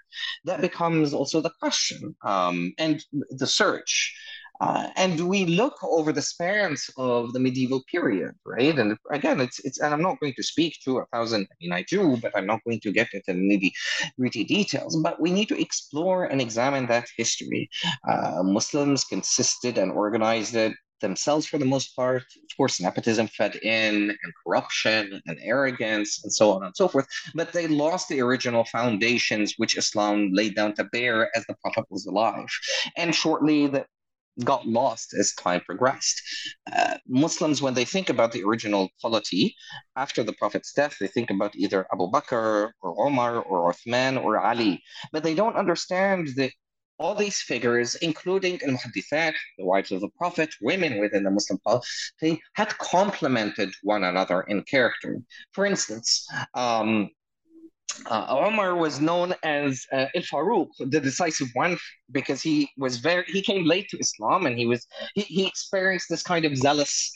[0.46, 4.16] That becomes also the question um, and the search.
[4.60, 8.78] Uh, and we look over the spans of the medieval period, right?
[8.78, 11.48] And again, it's it's and I'm not going to speak to a thousand.
[11.52, 13.72] I mean, I do, but I'm not going to get into nitty
[14.20, 14.96] gritty details.
[15.02, 17.70] But we need to explore and examine that history.
[18.08, 22.24] Uh, Muslims consisted and organized it themselves for the most part.
[22.24, 27.08] Of course, nepotism fed in, and corruption, and arrogance, and so on and so forth.
[27.36, 31.86] But they lost the original foundations which Islam laid down to bear as the Prophet
[31.90, 32.50] was alive.
[32.96, 33.86] And shortly, the
[34.44, 36.22] got lost as time progressed.
[36.72, 39.56] Uh, Muslims, when they think about the original polity
[39.96, 44.40] after the Prophet's death, they think about either Abu Bakr or Omar or Uthman or
[44.40, 44.82] Ali,
[45.12, 46.52] but they don't understand that
[47.00, 51.60] all these figures, including al muhaddithat, the wives of the Prophet, women within the Muslim
[51.60, 55.22] polity, had complemented one another in character.
[55.52, 57.10] For instance, um,
[58.06, 61.78] uh, Omar was known as uh, Farouk, the decisive one,
[62.12, 64.86] because he was very he came late to Islam and he was
[65.16, 67.12] he, he experienced this kind of zealous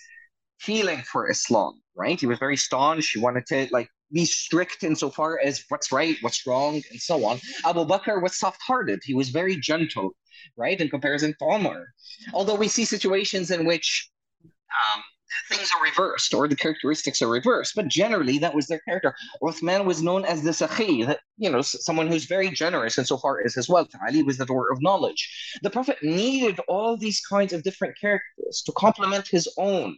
[0.60, 2.20] feeling for Islam, right?
[2.20, 3.10] He was very staunch.
[3.10, 7.40] He wanted to like be strict insofar as what's right, what's wrong, and so on.
[7.66, 9.00] Abu Bakr was soft-hearted.
[9.04, 10.12] He was very gentle,
[10.58, 11.88] right, in comparison to Omar.
[12.34, 14.10] Although we see situations in which
[14.44, 15.02] um,
[15.50, 17.74] things are reversed or the characteristics are reversed.
[17.76, 19.16] But generally, that was their character.
[19.42, 23.56] Uthman was known as the Sakhi, that, you know, someone who's very generous insofar as
[23.56, 23.90] his wealth.
[24.06, 25.30] Ali was the door of knowledge.
[25.62, 29.98] The Prophet needed all these kinds of different characters to complement his own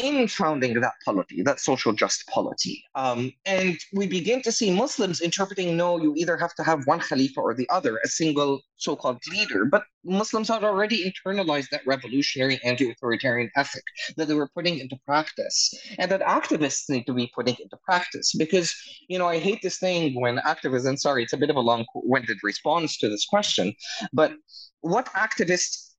[0.00, 2.82] in founding that polity, that social just polity.
[2.94, 7.00] Um, and we begin to see Muslims interpreting no, you either have to have one
[7.00, 9.66] Khalifa or the other, a single so called leader.
[9.66, 13.84] But Muslims had already internalized that revolutionary anti authoritarian ethic
[14.16, 18.34] that they were putting into practice and that activists need to be putting into practice.
[18.36, 18.74] Because,
[19.08, 21.60] you know, I hate this thing when activists, and sorry, it's a bit of a
[21.60, 23.74] long winded response to this question,
[24.12, 24.32] but
[24.80, 25.89] what activists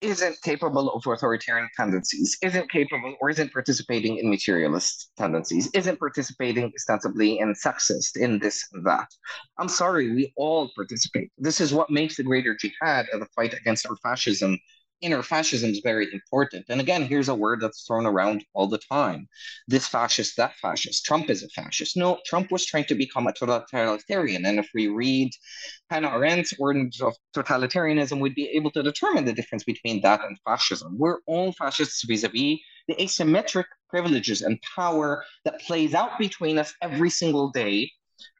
[0.00, 6.72] isn't capable of authoritarian tendencies, isn't capable or isn't participating in materialist tendencies, isn't participating
[6.74, 9.08] ostensibly in sexist, in this and that.
[9.58, 11.30] I'm sorry, we all participate.
[11.38, 14.58] This is what makes the greater jihad of the fight against our fascism
[15.00, 16.66] inner fascism is very important.
[16.68, 19.28] And again, here's a word that's thrown around all the time
[19.68, 21.04] this fascist, that fascist.
[21.04, 21.96] Trump is a fascist.
[21.96, 24.44] No, Trump was trying to become a totalitarian.
[24.44, 25.30] And if we read
[25.90, 30.38] Hannah Arendt's Origins of Totalitarianism, we'd be able to determine the difference between that and
[30.44, 30.96] fascism.
[30.98, 36.58] We're all fascists vis a vis the asymmetric privileges and power that plays out between
[36.58, 37.90] us every single day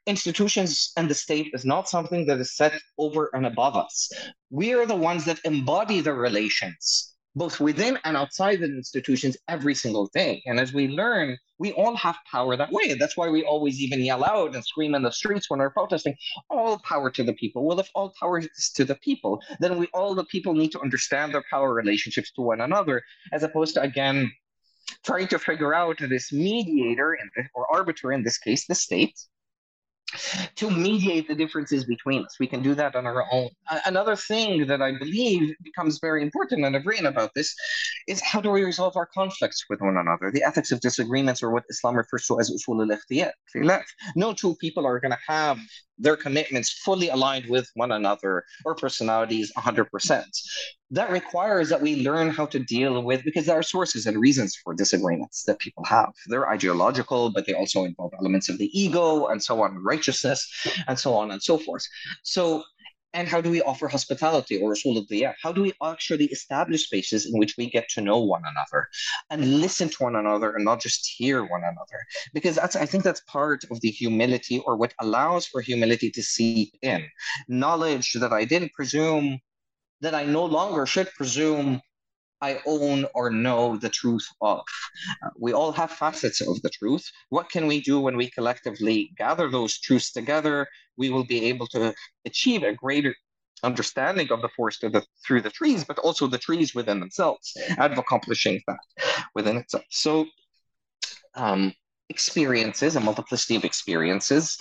[0.07, 4.11] institutions and the state is not something that is set over and above us.
[4.51, 9.75] We are the ones that embody the relations, both within and outside the institutions every
[9.75, 10.43] single day.
[10.47, 12.95] And as we learn, we all have power that way.
[12.95, 16.17] That's why we always even yell out and scream in the streets when we're protesting,
[16.49, 17.67] all power to the people.
[17.67, 20.81] Well, if all power is to the people, then we all the people need to
[20.81, 24.33] understand their power relationships to one another, as opposed to again
[25.05, 27.17] trying to figure out this mediator
[27.55, 29.19] or arbiter in this case, the state,
[30.57, 32.37] to mediate the differences between us.
[32.39, 33.51] We can do that on our own.
[33.87, 37.55] Another thing that I believe becomes very important, and I've written about this,
[38.09, 40.31] is how do we resolve our conflicts with one another?
[40.31, 43.83] The ethics of disagreements, or what Islam refers to as usul al
[44.17, 45.59] No two people are going to have
[46.01, 50.25] their commitments fully aligned with one another or personalities 100%.
[50.93, 54.57] That requires that we learn how to deal with, because there are sources and reasons
[54.57, 56.13] for disagreements that people have.
[56.27, 60.41] They're ideological, but they also involve elements of the ego and so on, righteousness,
[60.89, 61.87] and so on and so forth.
[62.25, 62.65] So
[63.13, 66.85] and how do we offer hospitality or Rasul of the How do we actually establish
[66.85, 68.89] spaces in which we get to know one another
[69.31, 72.01] and listen to one another and not just hear one another?
[72.33, 76.23] Because that's I think that's part of the humility or what allows for humility to
[76.23, 77.05] seep in.
[77.49, 79.39] Knowledge that I didn't presume
[80.01, 81.81] that I no longer should presume
[82.43, 84.63] I own or know the truth of.
[85.39, 87.05] We all have facets of the truth.
[87.29, 90.67] What can we do when we collectively gather those truths together?
[91.01, 91.95] We will be able to
[92.31, 93.15] achieve a greater
[93.63, 97.47] understanding of the forest the, through the trees, but also the trees within themselves,
[97.79, 98.85] and accomplishing that
[99.35, 99.85] within itself.
[99.91, 100.27] So,
[101.35, 101.73] um,
[102.11, 104.59] experiences, a multiplicity of experiences.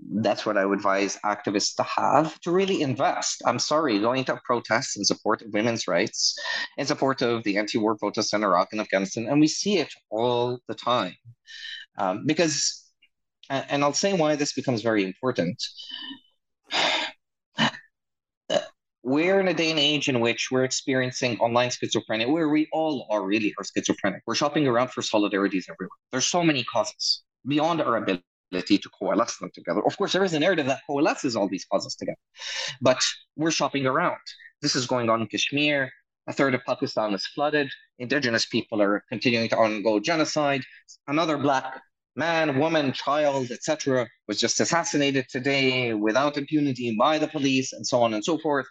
[0.00, 3.42] That's what I would advise activists to have to really invest.
[3.44, 6.38] I'm sorry, going to protests in support of women's rights,
[6.78, 9.92] in support of the anti war protests in Iraq and Afghanistan, and we see it
[10.10, 11.16] all the time.
[11.98, 12.81] Um, because,
[13.50, 15.62] and I'll say why this becomes very important
[19.02, 23.06] we're in a day and age in which we're experiencing online schizophrenia, where we all
[23.10, 24.22] are really are schizophrenic.
[24.26, 25.98] We're shopping around for solidarities everywhere.
[26.12, 28.22] There's so many causes beyond our ability
[28.78, 29.84] to coalesce them together.
[29.84, 32.18] Of course, there is a narrative that coalesces all these causes together,
[32.80, 33.04] but
[33.36, 34.20] we're shopping around.
[34.60, 35.90] This is going on in Kashmir.
[36.28, 37.68] A third of Pakistan is flooded.
[37.98, 40.62] Indigenous people are continuing to undergo genocide.
[41.08, 41.82] Another black
[42.16, 48.02] man, woman, child, etc., was just assassinated today without impunity by the police, and so
[48.02, 48.66] on and so forth.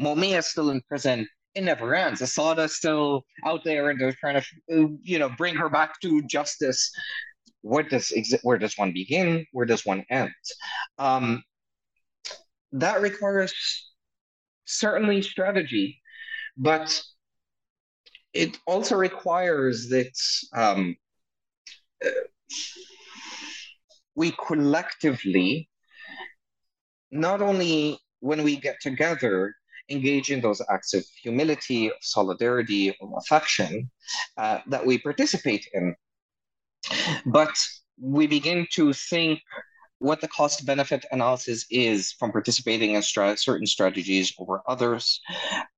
[0.00, 1.26] Mumia is still in prison.
[1.54, 2.20] It never ends.
[2.20, 6.22] Assata is still out there, and they're trying to, you know, bring her back to
[6.22, 6.90] justice.
[7.62, 9.46] Where does where does one begin?
[9.52, 10.32] Where does one end?
[10.98, 11.42] Um,
[12.72, 13.54] that requires
[14.66, 16.00] certainly strategy,
[16.56, 17.02] but
[18.34, 20.12] it also requires that
[20.52, 20.96] um,
[24.14, 25.68] we collectively,
[27.10, 29.54] not only when we get together,
[29.88, 33.90] engage in those acts of humility, of solidarity, of affection
[34.36, 35.94] uh, that we participate in,
[37.26, 37.56] but
[38.00, 39.40] we begin to think
[39.98, 45.20] what the cost benefit analysis is from participating in stra- certain strategies over others,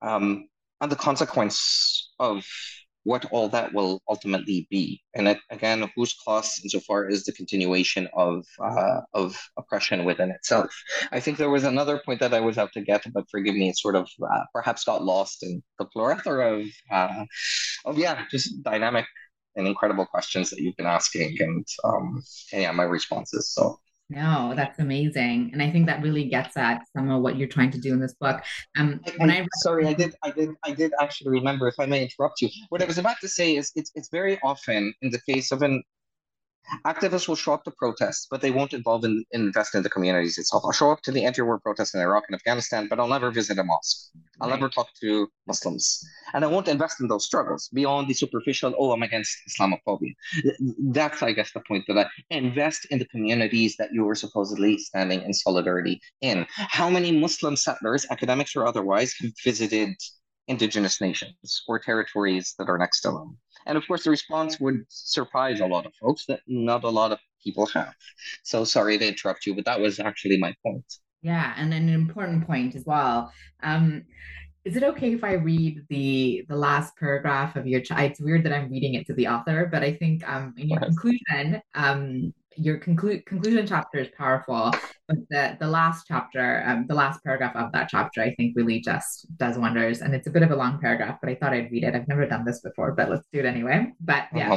[0.03, 0.49] um,
[0.81, 2.45] and the consequence of
[3.05, 5.01] what all that will ultimately be.
[5.15, 10.71] And again, whose cost insofar is the continuation of uh, of oppression within itself.
[11.13, 13.69] I think there was another point that I was out to get, but forgive me,
[13.71, 17.25] it sort of uh, perhaps got lost in the plethora of uh,
[17.85, 19.07] of yeah, just dynamic
[19.57, 22.23] and incredible questions that you've been asking, and um,
[22.53, 23.53] and yeah, my responses.
[23.53, 23.79] So
[24.11, 27.71] no, that's amazing, and I think that really gets at some of what you're trying
[27.73, 28.43] to do in this book.
[28.79, 31.69] Um, when I, I sorry, I did, I did, I did actually remember.
[31.69, 34.39] If I may interrupt you, what I was about to say is, it's it's very
[34.43, 35.83] often in the case of an
[36.85, 40.39] Activists will show up to protests, but they won't involve in, invest in the communities
[40.39, 40.63] itself.
[40.65, 43.59] I'll show up to the anti-war protests in Iraq and Afghanistan, but I'll never visit
[43.59, 44.11] a mosque.
[44.41, 44.57] I'll right.
[44.57, 46.05] never talk to Muslims,
[46.35, 48.75] and I won't invest in those struggles beyond the superficial.
[48.79, 50.15] Oh, I'm against Islamophobia.
[50.79, 54.79] That's, I guess, the point that I invest in the communities that you are supposedly
[54.79, 56.47] standing in solidarity in.
[56.51, 59.95] How many Muslim settlers, academics or otherwise, have visited
[60.47, 63.39] indigenous nations or territories that are next to them?
[63.67, 67.13] And of course, the response would surprise a lot of folks that not a lot
[67.13, 67.95] of people have.
[68.43, 70.85] So sorry to interrupt you, but that was actually my point.
[71.23, 73.33] Yeah, and an important point as well.
[73.63, 74.05] Um,
[74.65, 77.81] is it okay if I read the the last paragraph of your?
[77.81, 80.69] Ch- it's weird that I'm reading it to the author, but I think um, in
[80.69, 84.73] your conclusion, um, your conclu- conclusion chapter is powerful,
[85.07, 88.81] but the the last chapter, um, the last paragraph of that chapter, I think really
[88.81, 90.01] just does wonders.
[90.01, 91.95] And it's a bit of a long paragraph, but I thought I'd read it.
[91.95, 93.93] I've never done this before, but let's do it anyway.
[94.01, 94.49] But yeah,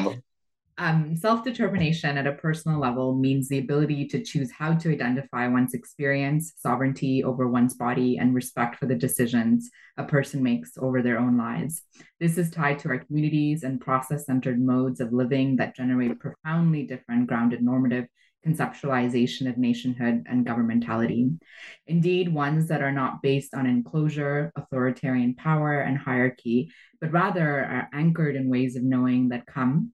[0.81, 5.47] um, Self determination at a personal level means the ability to choose how to identify
[5.47, 11.03] one's experience, sovereignty over one's body, and respect for the decisions a person makes over
[11.03, 11.83] their own lives.
[12.19, 16.87] This is tied to our communities and process centered modes of living that generate profoundly
[16.87, 18.07] different grounded normative
[18.43, 21.37] conceptualization of nationhood and governmentality.
[21.85, 27.89] Indeed, ones that are not based on enclosure, authoritarian power, and hierarchy, but rather are
[27.93, 29.93] anchored in ways of knowing that come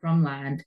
[0.00, 0.64] from land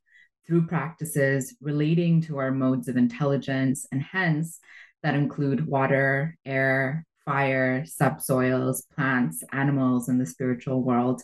[0.48, 4.60] through practices relating to our modes of intelligence, and hence
[5.04, 11.22] that include water, air, fire, subsoils, plants, animals, and the spiritual world,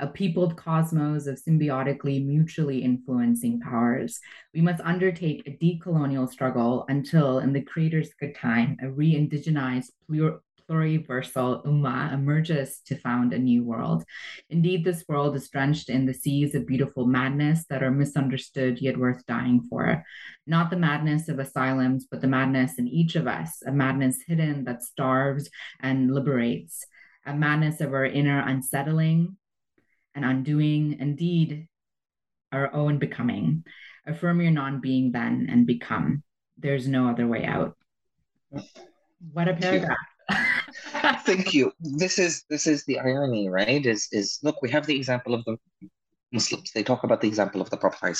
[0.00, 4.20] a peopled cosmos of symbiotically mutually influencing powers.
[4.54, 9.90] We must undertake a decolonial struggle until, in the Creator's good time, a re indigenized,
[10.68, 14.04] pluriversal ummah emerges to found a new world.
[14.50, 18.96] Indeed, this world is drenched in the seas of beautiful madness that are misunderstood yet
[18.96, 20.04] worth dying for.
[20.46, 24.64] Not the madness of asylums, but the madness in each of us, a madness hidden
[24.64, 25.48] that starves
[25.80, 26.84] and liberates,
[27.24, 29.36] a madness of our inner unsettling
[30.14, 31.68] and undoing, indeed,
[32.52, 33.64] our own becoming.
[34.06, 36.22] Affirm your non being then and become.
[36.56, 37.76] There's no other way out.
[39.32, 39.96] What a paragraph.
[41.24, 41.72] Thank you.
[41.80, 43.84] This is this is the irony, right?
[43.84, 45.56] Is is look, we have the example of the
[46.32, 46.70] Muslims.
[46.72, 48.16] They talk about the example of the Prophet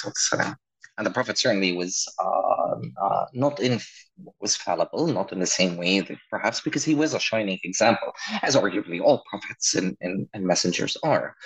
[0.98, 3.80] and the Prophet certainly was uh, uh, not in
[4.40, 8.12] was fallible, not in the same way that perhaps because he was a shining example,
[8.42, 11.36] as arguably all prophets and, and, and messengers are.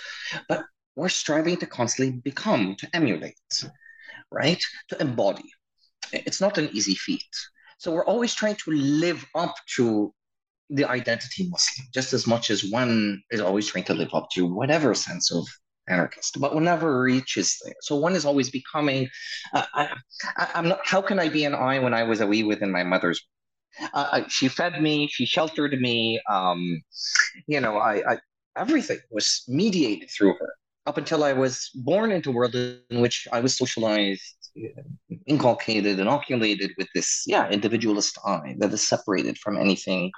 [0.48, 0.64] But
[0.96, 3.36] we're striving to constantly become, to emulate,
[4.30, 4.62] right?
[4.88, 5.50] To embody.
[6.12, 7.34] It's not an easy feat.
[7.76, 10.14] So we're always trying to live up to
[10.73, 14.47] the identity Muslim, just as much as one is always trying to live up to
[14.47, 15.47] whatever sense of
[15.89, 17.75] anarchist, but one never reaches there.
[17.83, 19.09] So one is always becoming.
[19.53, 19.89] Uh, I,
[20.55, 20.81] am not.
[20.85, 23.20] How can I be an I when I was a we within my mother's?
[23.93, 25.09] Uh, she fed me.
[25.09, 26.20] She sheltered me.
[26.31, 26.83] Um,
[27.47, 28.18] you know, I, I
[28.57, 30.55] everything was mediated through her
[30.87, 34.43] up until I was born into a world in which I was socialized
[35.26, 40.11] inculcated, inoculated with this, yeah, individualist I that is separated from anything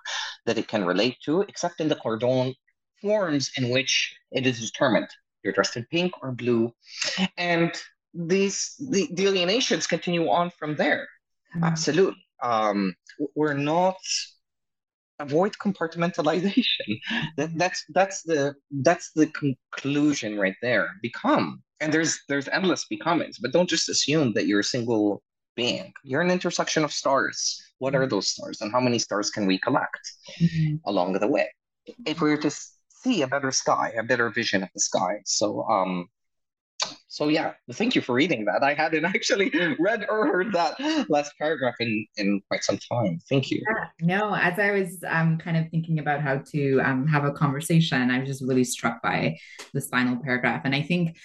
[0.47, 2.55] that it can relate to, except in the cordon
[3.01, 5.09] forms in which it is determined.
[5.43, 6.73] You're dressed in pink or blue.
[7.37, 7.73] And
[8.15, 11.07] these the, the alienations continue on from there.
[11.55, 11.65] Mm-hmm.
[11.65, 12.25] Absolutely.
[12.43, 12.95] Um,
[13.35, 13.97] we're not
[15.19, 17.01] avoid compartmentalization.
[17.37, 20.89] That, that's that's the that's the conclusion right there.
[21.03, 25.23] Become and there's there's endless becomings but don't just assume that you're a single
[25.57, 28.11] being you're an intersection of stars what are mm-hmm.
[28.11, 30.05] those stars and how many stars can we collect
[30.41, 30.77] mm-hmm.
[30.87, 31.49] along the way
[32.07, 32.51] if we were to
[32.89, 36.09] see a better sky a better vision of the sky so um
[37.09, 38.63] so yeah thank you for reading that.
[38.63, 40.75] I hadn't actually read or heard that
[41.09, 43.21] last paragraph in in quite some time.
[43.29, 43.63] Thank you.
[43.69, 47.33] Yeah, no as i was um kind of thinking about how to um have a
[47.33, 49.37] conversation i was just really struck by
[49.73, 50.63] this final paragraph.
[50.65, 51.17] And i think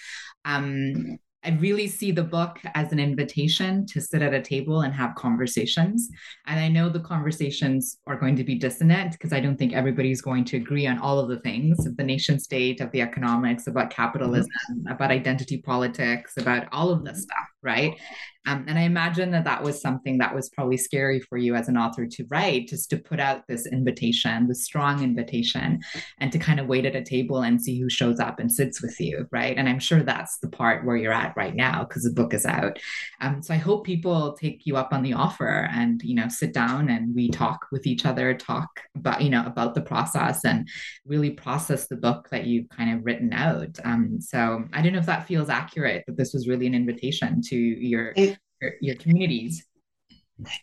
[0.44, 4.92] um, I really see the book as an invitation to sit at a table and
[4.92, 6.08] have conversations.
[6.46, 10.20] And I know the conversations are going to be dissonant because I don't think everybody's
[10.20, 13.66] going to agree on all of the things of the nation state, of the economics,
[13.66, 14.92] about capitalism, mm-hmm.
[14.92, 17.98] about identity politics, about all of this stuff, right?
[18.46, 21.68] Um, and I imagine that that was something that was probably scary for you as
[21.68, 25.80] an author to write, just to put out this invitation, the strong invitation,
[26.18, 28.80] and to kind of wait at a table and see who shows up and sits
[28.80, 29.56] with you, right?
[29.56, 32.46] And I'm sure that's the part where you're at right now because the book is
[32.46, 32.78] out.
[33.20, 36.54] Um, so I hope people take you up on the offer and you know sit
[36.54, 40.66] down and we talk with each other, talk about you know about the process and
[41.04, 43.78] really process the book that you've kind of written out.
[43.84, 47.42] Um, so I don't know if that feels accurate that this was really an invitation
[47.42, 48.14] to your
[48.60, 49.66] your, your communities.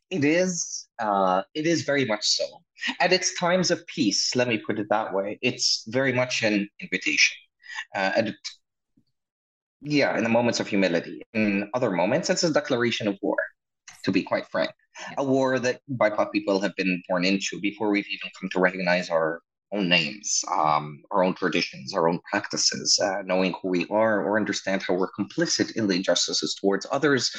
[0.10, 0.88] It is.
[1.00, 2.46] Uh, it is very much so.
[3.00, 6.68] At its times of peace, let me put it that way, it's very much an
[6.80, 7.38] invitation.
[7.96, 8.36] Uh, and
[9.82, 11.22] yeah, in the moments of humility.
[11.34, 13.38] In other moments, it's a declaration of war,
[14.04, 14.72] to be quite frank.
[15.18, 19.10] A war that BIPOC people have been born into before we've even come to recognize
[19.10, 19.42] our
[19.74, 24.38] own names, um, our own traditions, our own practices, uh, knowing who we are, or
[24.38, 27.36] understand how we're complicit in the injustices towards others,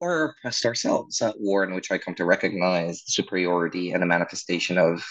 [0.00, 1.20] or oppressed ourselves.
[1.22, 5.02] At war in which I come to recognize the superiority and a manifestation of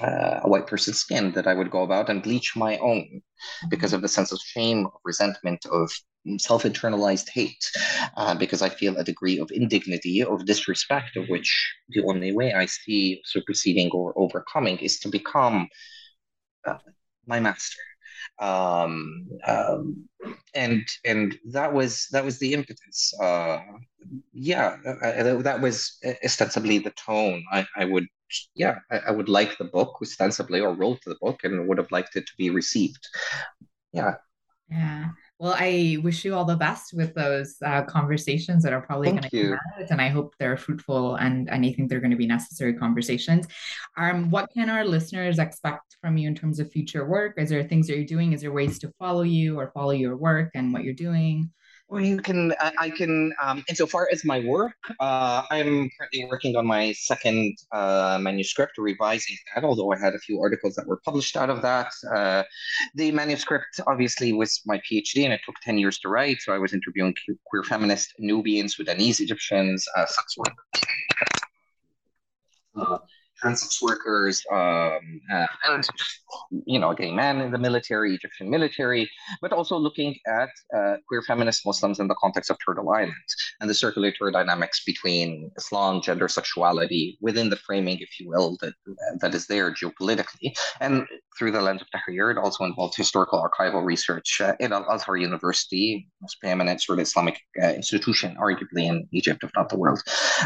[0.00, 3.20] uh, a white person's skin that I would go about and bleach my own
[3.68, 5.90] because of the sense of shame, of resentment, of
[6.38, 7.64] self internalized hate,
[8.16, 11.50] uh, because I feel a degree of indignity, of disrespect, of which
[11.90, 15.68] the only way I see superseding or overcoming is to become
[16.66, 16.78] uh,
[17.26, 17.82] my master.
[18.40, 20.08] Um, um,
[20.54, 23.14] and and that was that was the impetus.
[23.20, 23.58] Uh,
[24.32, 28.06] yeah, uh, that was ostensibly the tone I, I would
[28.54, 31.90] yeah, I, I, would like the book ostensibly or wrote the book and would have
[31.90, 33.06] liked it to be received.
[33.92, 34.14] Yeah.
[34.70, 35.10] Yeah.
[35.38, 39.22] Well, I wish you all the best with those uh, conversations that are probably going
[39.22, 42.16] to come out, and I hope they're fruitful and, and I think they're going to
[42.16, 43.46] be necessary conversations.
[43.96, 47.34] Um, what can our listeners expect from you in terms of future work?
[47.38, 48.32] Is there things that you're doing?
[48.32, 51.52] Is there ways to follow you or follow your work and what you're doing?
[51.90, 56.66] You can, I, I can, um, insofar as my work, uh, I'm currently working on
[56.66, 61.34] my second uh, manuscript, revising that, although I had a few articles that were published
[61.34, 61.90] out of that.
[62.14, 62.42] Uh,
[62.94, 66.42] the manuscript obviously was my PhD and it took 10 years to write.
[66.42, 67.14] So I was interviewing
[67.46, 73.08] queer feminist Nubians, Sudanese Egyptians, uh, sex workers.
[73.42, 75.86] Uh, trans workers, um, uh, and
[76.66, 79.08] you know, gay men in the military, Egyptian military,
[79.40, 83.12] but also looking at uh, queer feminist Muslims in the context of Turtle Island
[83.60, 88.74] and the circulatory dynamics between Islam, gender, sexuality within the framing, if you will, that
[89.20, 91.06] that is there geopolitically, and
[91.38, 95.16] through the lens of Tahrir, it also involved historical archival research uh, at Al Azhar
[95.16, 100.02] University, most preeminent sort of Islamic uh, institution, arguably in Egypt, if not the world.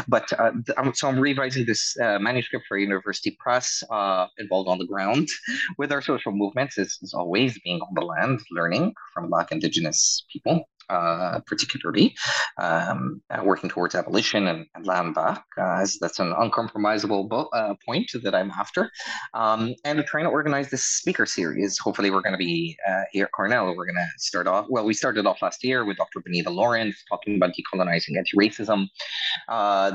[0.07, 0.51] But uh,
[0.93, 5.27] so I'm revising this uh, manuscript for University Press, uh, involved on the ground
[5.77, 10.25] with our social movements is, is always being on the land, learning from Black Indigenous
[10.31, 12.15] people uh, particularly,
[12.57, 17.49] um, uh, working towards abolition and, and land back, uh, as that's an uncompromisable bo-
[17.85, 18.91] point that I'm after.
[19.33, 21.77] Um, and trying to organize this speaker series.
[21.79, 22.77] Hopefully, we're going to be
[23.11, 23.75] here at Cornell.
[23.75, 26.21] We're going to start off, well, we started off last year with Dr.
[26.21, 28.87] Bonita Lawrence talking about decolonizing anti racism.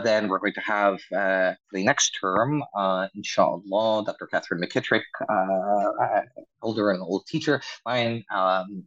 [0.04, 2.62] Then we're going to have for the next term,
[3.14, 4.26] inshallah, Dr.
[4.26, 5.02] Katherine McKittrick,
[6.62, 8.86] older and old teacher, mine, um,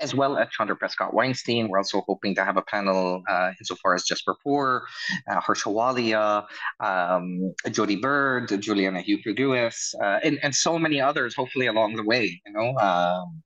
[0.00, 4.04] as well as Chanda Prescod-Weinstein we're also hoping to have a panel uh, insofar as
[4.04, 4.82] Jasbir Puar,
[5.30, 6.46] uh, Walia,
[6.80, 12.40] um, Jodi Byrd, Juliana Hughes, uh, and, and so many others, hopefully along the way,
[12.46, 12.76] you know.
[12.78, 13.42] Um,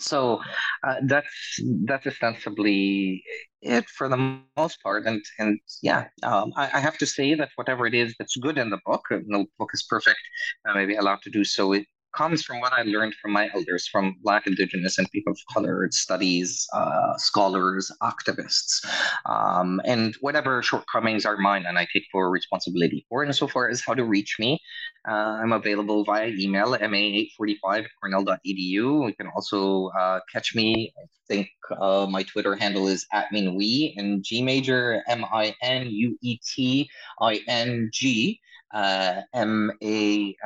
[0.00, 0.40] so
[0.86, 3.22] uh, that's that's ostensibly
[3.62, 7.50] it for the most part and and yeah um, I, I, have to say that
[7.56, 10.20] whatever it is that's good in the book no book is perfect
[10.66, 11.84] i may be allowed to do so it
[12.16, 15.88] comes from what I learned from my elders, from Black, Indigenous, and people of color
[15.90, 18.84] studies, uh, scholars, activists,
[19.26, 23.22] um, and whatever shortcomings are mine, and I take full responsibility for.
[23.22, 24.60] And so far as how to reach me,
[25.08, 29.08] uh, I'm available via email, ma845 at cornell.edu.
[29.08, 30.92] You can also uh, catch me.
[30.98, 31.48] I think
[31.80, 36.38] uh, my Twitter handle is at Minui and G major, M I N U E
[36.44, 36.88] T
[37.20, 38.40] I N G,
[38.74, 40.36] Uh, M A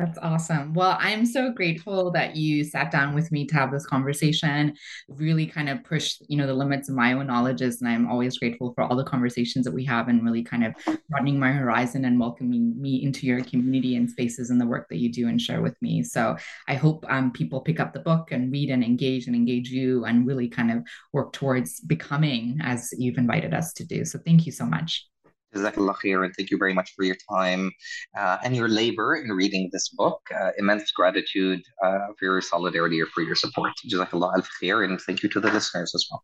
[0.02, 0.74] that's awesome.
[0.74, 4.74] Well, I'm so grateful that you sat down with me to have this conversation,
[5.08, 7.82] really kind of push, you know, the limits of my own knowledges.
[7.82, 10.74] And I'm always grateful for all the conversations that we have and really kind of
[11.08, 14.98] broadening my horizon and welcoming me into your community and spaces and the work that
[14.98, 16.02] you do and share with me.
[16.02, 16.36] So
[16.68, 20.06] I hope um, people pick up the book and read and engage and engage you
[20.06, 20.84] and really kind of
[21.14, 24.04] work towards becoming as you've invited us to do.
[24.04, 25.11] So thank you so much.
[25.56, 27.72] Jazakallah khair, and thank you very much for your time
[28.18, 30.22] uh, and your labor in reading this book.
[30.34, 33.72] Uh, immense gratitude uh, for your solidarity or for your support.
[33.90, 36.24] Jazakallah al khair, and thank you to the listeners as well.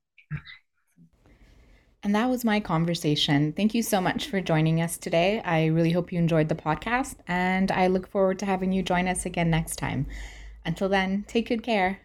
[2.04, 3.52] And that was my conversation.
[3.54, 5.42] Thank you so much for joining us today.
[5.44, 9.08] I really hope you enjoyed the podcast, and I look forward to having you join
[9.08, 10.06] us again next time.
[10.64, 12.00] Until then, take good care.